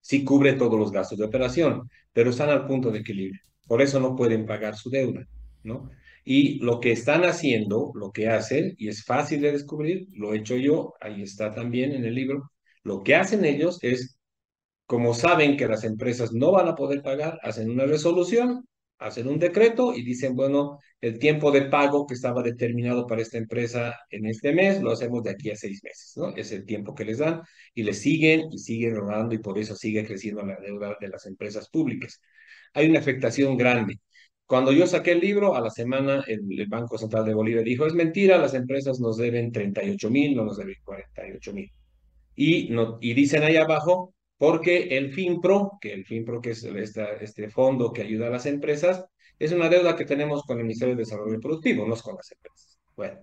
sí 0.00 0.24
cubre 0.24 0.54
todos 0.54 0.78
los 0.78 0.92
gastos 0.92 1.18
de 1.18 1.24
operación, 1.24 1.90
pero 2.12 2.30
están 2.30 2.50
al 2.50 2.66
punto 2.66 2.90
de 2.90 3.00
equilibrio. 3.00 3.40
Por 3.66 3.82
eso 3.82 4.00
no 4.00 4.16
pueden 4.16 4.46
pagar 4.46 4.76
su 4.76 4.90
deuda, 4.90 5.26
¿no? 5.62 5.90
Y 6.24 6.58
lo 6.60 6.80
que 6.80 6.92
están 6.92 7.24
haciendo, 7.24 7.92
lo 7.94 8.10
que 8.12 8.28
hacen, 8.28 8.74
y 8.78 8.88
es 8.88 9.04
fácil 9.04 9.40
de 9.42 9.52
descubrir, 9.52 10.06
lo 10.12 10.34
he 10.34 10.38
hecho 10.38 10.56
yo, 10.56 10.94
ahí 11.00 11.22
está 11.22 11.52
también 11.52 11.92
en 11.92 12.04
el 12.04 12.14
libro, 12.14 12.50
lo 12.82 13.02
que 13.02 13.14
hacen 13.14 13.44
ellos 13.44 13.78
es, 13.82 14.18
como 14.86 15.14
saben 15.14 15.56
que 15.56 15.68
las 15.68 15.84
empresas 15.84 16.32
no 16.32 16.52
van 16.52 16.68
a 16.68 16.74
poder 16.76 17.02
pagar, 17.02 17.38
hacen 17.42 17.70
una 17.70 17.86
resolución 17.86 18.64
hacen 18.98 19.28
un 19.28 19.38
decreto 19.38 19.94
y 19.94 20.02
dicen, 20.02 20.34
bueno, 20.34 20.78
el 21.00 21.18
tiempo 21.18 21.50
de 21.50 21.62
pago 21.62 22.06
que 22.06 22.14
estaba 22.14 22.42
determinado 22.42 23.06
para 23.06 23.22
esta 23.22 23.38
empresa 23.38 23.94
en 24.10 24.26
este 24.26 24.52
mes, 24.52 24.80
lo 24.80 24.92
hacemos 24.92 25.22
de 25.22 25.30
aquí 25.30 25.50
a 25.50 25.56
seis 25.56 25.82
meses, 25.82 26.12
¿no? 26.16 26.34
Es 26.34 26.52
el 26.52 26.64
tiempo 26.64 26.94
que 26.94 27.04
les 27.04 27.18
dan 27.18 27.42
y 27.74 27.82
les 27.82 28.00
siguen 28.00 28.48
y 28.50 28.58
siguen 28.58 28.94
rodando 28.96 29.34
y 29.34 29.38
por 29.38 29.58
eso 29.58 29.76
sigue 29.76 30.06
creciendo 30.06 30.42
la 30.44 30.56
deuda 30.60 30.96
de 31.00 31.08
las 31.08 31.26
empresas 31.26 31.68
públicas. 31.68 32.20
Hay 32.76 32.90
una 32.90 32.98
afectación 32.98 33.56
grande. 33.56 34.00
Cuando 34.44 34.70
yo 34.70 34.86
saqué 34.86 35.12
el 35.12 35.20
libro, 35.20 35.56
a 35.56 35.62
la 35.62 35.70
semana 35.70 36.22
el, 36.26 36.66
Banco 36.68 36.98
Central 36.98 37.24
de 37.24 37.32
Bolivia 37.32 37.62
dijo, 37.62 37.86
es 37.86 37.94
mentira, 37.94 38.36
las 38.36 38.52
empresas 38.52 39.00
nos 39.00 39.16
deben 39.16 39.50
38 39.50 40.10
mil, 40.10 40.36
no 40.36 40.44
nos 40.44 40.58
deben 40.58 40.76
48 40.84 41.52
mil. 41.54 41.72
Y, 42.36 42.68
no, 42.68 42.98
y 43.00 43.14
dicen 43.14 43.42
ahí 43.44 43.56
abajo, 43.56 44.14
porque 44.36 44.96
el 44.98 45.10
FINPRO, 45.10 45.78
que 45.80 45.94
el 45.94 46.04
FINPRO 46.04 46.42
que 46.42 46.50
es 46.50 46.64
este 47.20 47.48
fondo 47.48 47.92
que 47.94 48.02
ayuda 48.02 48.26
a 48.26 48.30
las 48.30 48.44
empresas, 48.44 49.06
es 49.38 49.52
una 49.52 49.70
deuda 49.70 49.96
que 49.96 50.04
tenemos 50.04 50.42
con 50.44 50.58
el 50.58 50.64
Ministerio 50.64 50.94
de 50.94 51.00
Desarrollo 51.00 51.40
Productivo, 51.40 51.86
no 51.86 51.94
es 51.94 52.02
con 52.02 52.16
las 52.16 52.30
empresas. 52.30 52.78
Bueno, 52.94 53.20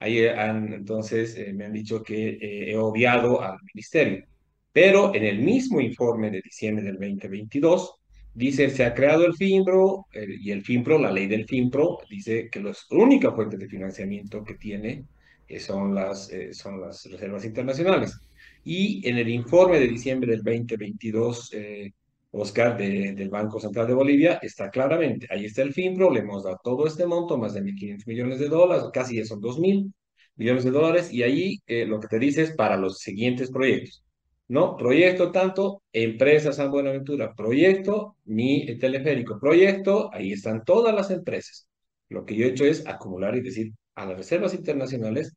ahí 0.00 0.18
entonces 0.24 1.36
eh, 1.36 1.52
me 1.52 1.66
han 1.66 1.72
dicho 1.72 2.02
que 2.02 2.30
eh, 2.30 2.72
he 2.72 2.76
obviado 2.76 3.40
al 3.40 3.58
ministerio, 3.72 4.24
pero 4.72 5.14
en 5.14 5.24
el 5.24 5.38
mismo 5.38 5.80
informe 5.80 6.32
de 6.32 6.42
diciembre 6.42 6.84
del 6.84 6.98
2022 6.98 8.00
dice 8.36 8.70
se 8.70 8.84
ha 8.84 8.94
creado 8.94 9.24
el 9.26 9.34
FINPRO 9.34 10.06
y 10.12 10.50
el 10.50 10.62
FINPRO, 10.62 10.98
la 10.98 11.10
ley 11.10 11.26
del 11.26 11.46
FINPRO, 11.46 11.98
dice 12.08 12.48
que 12.50 12.60
la 12.60 12.72
única 12.90 13.32
fuente 13.32 13.56
de 13.56 13.68
financiamiento 13.68 14.44
que 14.44 14.54
tiene 14.54 15.04
eh, 15.48 15.58
son, 15.60 15.94
las, 15.94 16.30
son 16.52 16.80
las 16.80 17.04
reservas 17.10 17.44
internacionales. 17.44 18.18
Y 18.64 19.08
en 19.08 19.18
el 19.18 19.28
informe 19.28 19.78
de 19.78 19.88
diciembre 19.88 20.32
del 20.32 20.42
2022, 20.42 21.50
eh, 21.54 21.92
Oscar, 22.32 22.76
del 22.76 23.28
Banco 23.30 23.60
Central 23.60 23.86
de 23.86 23.94
Bolivia, 23.94 24.38
está 24.42 24.70
claramente, 24.70 25.26
ahí 25.30 25.46
está 25.46 25.62
el 25.62 25.72
FINPRO, 25.72 26.10
le 26.10 26.20
hemos 26.20 26.44
dado 26.44 26.58
todo 26.62 26.86
este 26.86 27.06
monto, 27.06 27.38
más 27.38 27.54
de 27.54 27.62
1.500 27.62 28.06
millones 28.06 28.38
de 28.40 28.48
dólares, 28.48 28.84
casi 28.92 29.24
son 29.24 29.40
2.000 29.40 29.92
millones 30.36 30.64
de 30.64 30.70
dólares, 30.70 31.12
y 31.12 31.22
ahí 31.22 31.58
eh, 31.66 31.86
lo 31.86 32.00
que 32.00 32.08
te 32.08 32.18
dice 32.18 32.42
es 32.42 32.52
para 32.52 32.76
los 32.76 32.98
siguientes 32.98 33.50
proyectos. 33.50 34.02
¿No? 34.48 34.76
Proyecto 34.76 35.32
tanto, 35.32 35.82
empresa 35.92 36.52
San 36.52 36.70
Buenaventura, 36.70 37.34
proyecto, 37.34 38.16
mi 38.24 38.78
teleférico, 38.78 39.38
proyecto, 39.40 40.10
ahí 40.12 40.32
están 40.32 40.64
todas 40.64 40.94
las 40.94 41.10
empresas. 41.10 41.68
Lo 42.08 42.24
que 42.24 42.36
yo 42.36 42.46
he 42.46 42.50
hecho 42.50 42.64
es 42.64 42.86
acumular 42.86 43.36
y 43.36 43.40
decir 43.40 43.72
a 43.94 44.06
las 44.06 44.16
reservas 44.18 44.54
internacionales, 44.54 45.34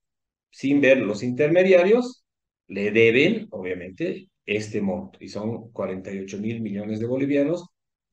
sin 0.51 0.81
ver 0.81 0.99
los 0.99 1.23
intermediarios, 1.23 2.23
le 2.67 2.91
deben, 2.91 3.47
obviamente, 3.51 4.29
este 4.45 4.81
monto, 4.81 5.19
y 5.21 5.29
son 5.29 5.71
48 5.71 6.37
mil 6.39 6.61
millones 6.61 6.99
de 6.99 7.05
bolivianos, 7.05 7.65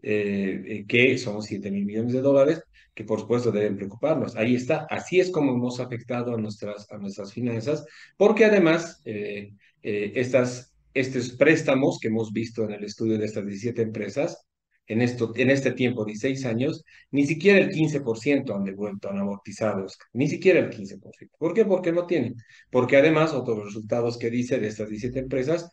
eh, 0.03 0.63
eh, 0.67 0.85
que 0.87 1.19
son 1.19 1.43
7 1.43 1.71
mil 1.71 1.85
millones 1.87 2.13
de 2.13 2.21
dólares, 2.21 2.63
que 2.95 3.05
por 3.05 3.21
supuesto 3.21 3.51
deben 3.51 3.77
preocuparnos. 3.77 4.37
Ahí 4.37 4.55
está, 4.55 4.87
así 4.91 5.21
es 5.21 5.31
como 5.31 5.53
hemos 5.53 5.81
afectado 5.81 6.35
a 6.35 6.39
nuestras, 6.39 6.91
a 6.91 6.99
nuestras 6.99 7.33
finanzas, 7.33 7.85
porque 8.17 8.45
además 8.45 9.01
eh, 9.05 9.53
estas, 9.83 10.76
estos 10.97 11.31
préstamos 11.33 11.99
que 12.01 12.09
hemos 12.09 12.33
visto 12.33 12.65
en 12.65 12.73
el 12.73 12.85
estudio 12.85 13.19
de 13.19 13.27
estas 13.27 13.45
17 13.45 13.83
empresas, 13.83 14.47
en, 14.87 15.03
esto, 15.03 15.33
en 15.37 15.51
este 15.51 15.73
tiempo, 15.73 16.05
16 16.07 16.47
años, 16.47 16.85
ni 17.11 17.27
siquiera 17.27 17.59
el 17.59 17.71
15% 17.71 18.55
han 18.57 18.65
devuelto, 18.65 19.11
han 19.11 19.19
amortizado, 19.19 19.87
ni 20.15 20.29
siquiera 20.29 20.61
el 20.61 20.71
15%. 20.71 21.31
¿Por 21.39 21.53
qué? 21.53 21.65
Porque 21.67 21.93
no 21.93 22.07
tienen. 22.07 22.37
Porque 22.71 22.97
además, 22.97 23.35
otros 23.35 23.65
resultados 23.65 24.17
que 24.17 24.31
dice 24.31 24.59
de 24.59 24.69
estas 24.69 24.89
17 24.89 25.19
empresas 25.19 25.71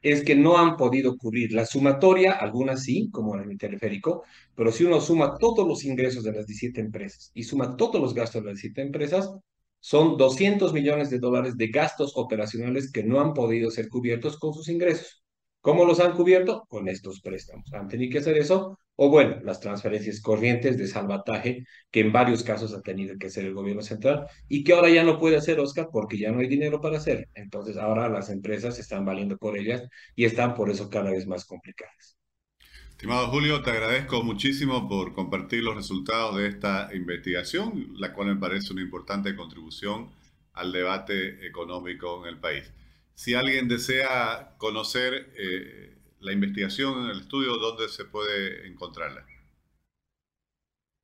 es 0.00 0.24
que 0.24 0.34
no 0.34 0.56
han 0.58 0.76
podido 0.76 1.16
cubrir 1.18 1.52
la 1.52 1.66
sumatoria, 1.66 2.32
algunas 2.32 2.82
sí, 2.82 3.10
como 3.12 3.36
en 3.36 3.50
el 3.50 3.58
teleférico, 3.58 4.24
pero 4.54 4.72
si 4.72 4.84
uno 4.84 5.00
suma 5.00 5.36
todos 5.38 5.68
los 5.68 5.84
ingresos 5.84 6.24
de 6.24 6.32
las 6.32 6.46
17 6.46 6.80
empresas 6.80 7.30
y 7.34 7.44
suma 7.44 7.76
todos 7.76 8.00
los 8.00 8.14
gastos 8.14 8.42
de 8.42 8.48
las 8.48 8.54
17 8.56 8.82
empresas, 8.82 9.30
son 9.82 10.16
200 10.16 10.72
millones 10.72 11.10
de 11.10 11.18
dólares 11.18 11.56
de 11.56 11.66
gastos 11.66 12.12
operacionales 12.14 12.92
que 12.92 13.02
no 13.02 13.20
han 13.20 13.34
podido 13.34 13.68
ser 13.70 13.88
cubiertos 13.88 14.38
con 14.38 14.54
sus 14.54 14.68
ingresos. 14.68 15.24
¿Cómo 15.60 15.84
los 15.84 15.98
han 15.98 16.12
cubierto? 16.14 16.64
Con 16.68 16.88
estos 16.88 17.20
préstamos. 17.20 17.72
Han 17.72 17.88
tenido 17.88 18.12
que 18.12 18.18
hacer 18.18 18.38
eso, 18.38 18.78
o 18.96 19.10
bueno, 19.10 19.40
las 19.42 19.58
transferencias 19.60 20.20
corrientes 20.20 20.78
de 20.78 20.86
salvataje, 20.86 21.64
que 21.90 22.00
en 22.00 22.12
varios 22.12 22.44
casos 22.44 22.72
ha 22.74 22.80
tenido 22.80 23.16
que 23.18 23.26
hacer 23.26 23.44
el 23.44 23.54
gobierno 23.54 23.82
central 23.82 24.26
y 24.48 24.62
que 24.62 24.72
ahora 24.72 24.88
ya 24.88 25.02
no 25.02 25.18
puede 25.18 25.36
hacer, 25.36 25.58
Oscar, 25.58 25.88
porque 25.92 26.16
ya 26.18 26.30
no 26.30 26.38
hay 26.40 26.46
dinero 26.48 26.80
para 26.80 26.98
hacer. 26.98 27.28
Entonces, 27.34 27.76
ahora 27.76 28.08
las 28.08 28.30
empresas 28.30 28.78
están 28.78 29.04
valiendo 29.04 29.36
por 29.36 29.58
ellas 29.58 29.82
y 30.14 30.24
están 30.26 30.54
por 30.54 30.70
eso 30.70 30.88
cada 30.88 31.10
vez 31.10 31.26
más 31.26 31.44
complicadas. 31.44 32.21
Estimado 33.02 33.26
Julio, 33.32 33.64
te 33.64 33.70
agradezco 33.70 34.22
muchísimo 34.22 34.88
por 34.88 35.12
compartir 35.12 35.64
los 35.64 35.74
resultados 35.74 36.36
de 36.36 36.46
esta 36.46 36.88
investigación, 36.94 37.94
la 37.96 38.12
cual 38.12 38.28
me 38.28 38.36
parece 38.36 38.72
una 38.72 38.80
importante 38.80 39.34
contribución 39.34 40.12
al 40.52 40.70
debate 40.70 41.44
económico 41.44 42.22
en 42.22 42.28
el 42.32 42.38
país. 42.38 42.72
Si 43.12 43.34
alguien 43.34 43.66
desea 43.66 44.54
conocer 44.56 45.32
eh, 45.36 45.96
la 46.20 46.32
investigación 46.32 47.02
en 47.02 47.10
el 47.10 47.22
estudio, 47.22 47.56
¿dónde 47.56 47.88
se 47.88 48.04
puede 48.04 48.68
encontrarla? 48.68 49.26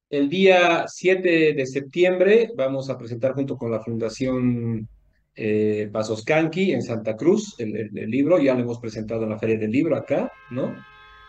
El 0.09 0.29
día 0.29 0.85
7 0.87 1.53
de 1.53 1.67
septiembre 1.67 2.53
vamos 2.57 2.91
a 2.91 2.97
presentar 2.97 3.33
junto 3.33 3.57
con 3.57 3.73
la 3.73 3.81
Fundación 3.81 4.89
eh, 5.35 5.91
Pasos 5.93 6.25
Canqui 6.25 6.71
en 6.71 6.83
Santa 6.83 7.17
Cruz 7.17 7.57
el, 7.59 7.91
libro, 8.09 8.39
ya 8.39 8.55
lo 8.55 8.61
hemos 8.61 8.79
presentado 8.79 9.25
en 9.25 9.31
la 9.31 9.39
Feria 9.41 9.59
del 9.59 9.73
Libro 9.73 9.97
acá, 9.97 10.31
¿no? 10.53 10.77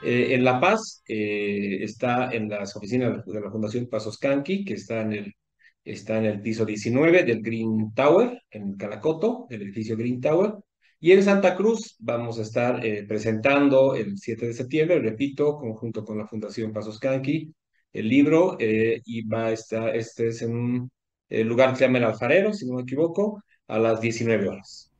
Eh, 0.03 0.33
en 0.33 0.43
La 0.43 0.59
Paz 0.59 1.03
está 1.05 2.31
en 2.31 2.49
las 2.49 2.75
oficinas 2.75 3.25
de 3.25 3.41
la 3.41 3.51
Fundación 3.51 3.87
Pasos 3.87 4.17
Canqui, 4.17 4.63
que 4.63 4.75
está 4.75 5.01
en 5.01 5.13
el 5.13 5.35
está 5.83 6.17
en 6.17 6.25
el 6.25 6.41
piso 6.41 6.65
19 6.65 7.23
del 7.23 7.41
Green 7.41 7.93
Tower, 7.93 8.43
en 8.51 8.75
Calacoto, 8.75 9.47
el 9.49 9.61
edificio 9.63 9.97
Green 9.97 10.21
Tower. 10.21 10.53
Y 10.99 11.11
en 11.11 11.23
Santa 11.23 11.55
Cruz 11.55 11.95
vamos 11.99 12.39
a 12.39 12.41
estar 12.41 12.85
eh, 12.85 13.05
presentando 13.07 13.95
el 13.95 14.17
7 14.17 14.47
de 14.47 14.53
septiembre, 14.53 14.99
repito, 14.99 15.57
conjunto 15.57 16.03
con 16.03 16.17
la 16.17 16.27
Fundación 16.27 16.73
Pasos 16.73 16.99
Canqui, 16.99 17.53
el 17.93 18.09
libro, 18.09 18.57
eh, 18.59 19.01
y 19.05 19.21
va 19.27 19.47
a 19.47 19.51
estar, 19.51 19.95
este 19.95 20.27
es 20.27 20.41
en 20.41 20.55
un 20.55 20.91
eh, 21.29 21.43
lugar 21.43 21.71
que 21.71 21.77
se 21.77 21.85
llama 21.85 21.99
El 21.99 22.03
Alfarero, 22.03 22.53
si 22.53 22.67
no 22.67 22.75
me 22.75 22.81
equivoco, 22.81 23.41
a 23.67 23.79
las 23.79 24.01
19 24.01 24.49
horas. 24.49 24.91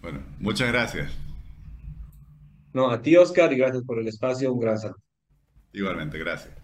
Bueno, 0.00 0.24
muchas 0.40 0.68
gracias. 0.72 1.31
No, 2.72 2.90
a 2.90 3.00
ti, 3.00 3.16
Oscar, 3.16 3.52
y 3.52 3.56
gracias 3.56 3.84
por 3.84 3.98
el 3.98 4.08
espacio. 4.08 4.52
Un 4.52 4.60
gran 4.60 4.78
saludo. 4.78 5.00
Igualmente, 5.72 6.18
gracias. 6.18 6.54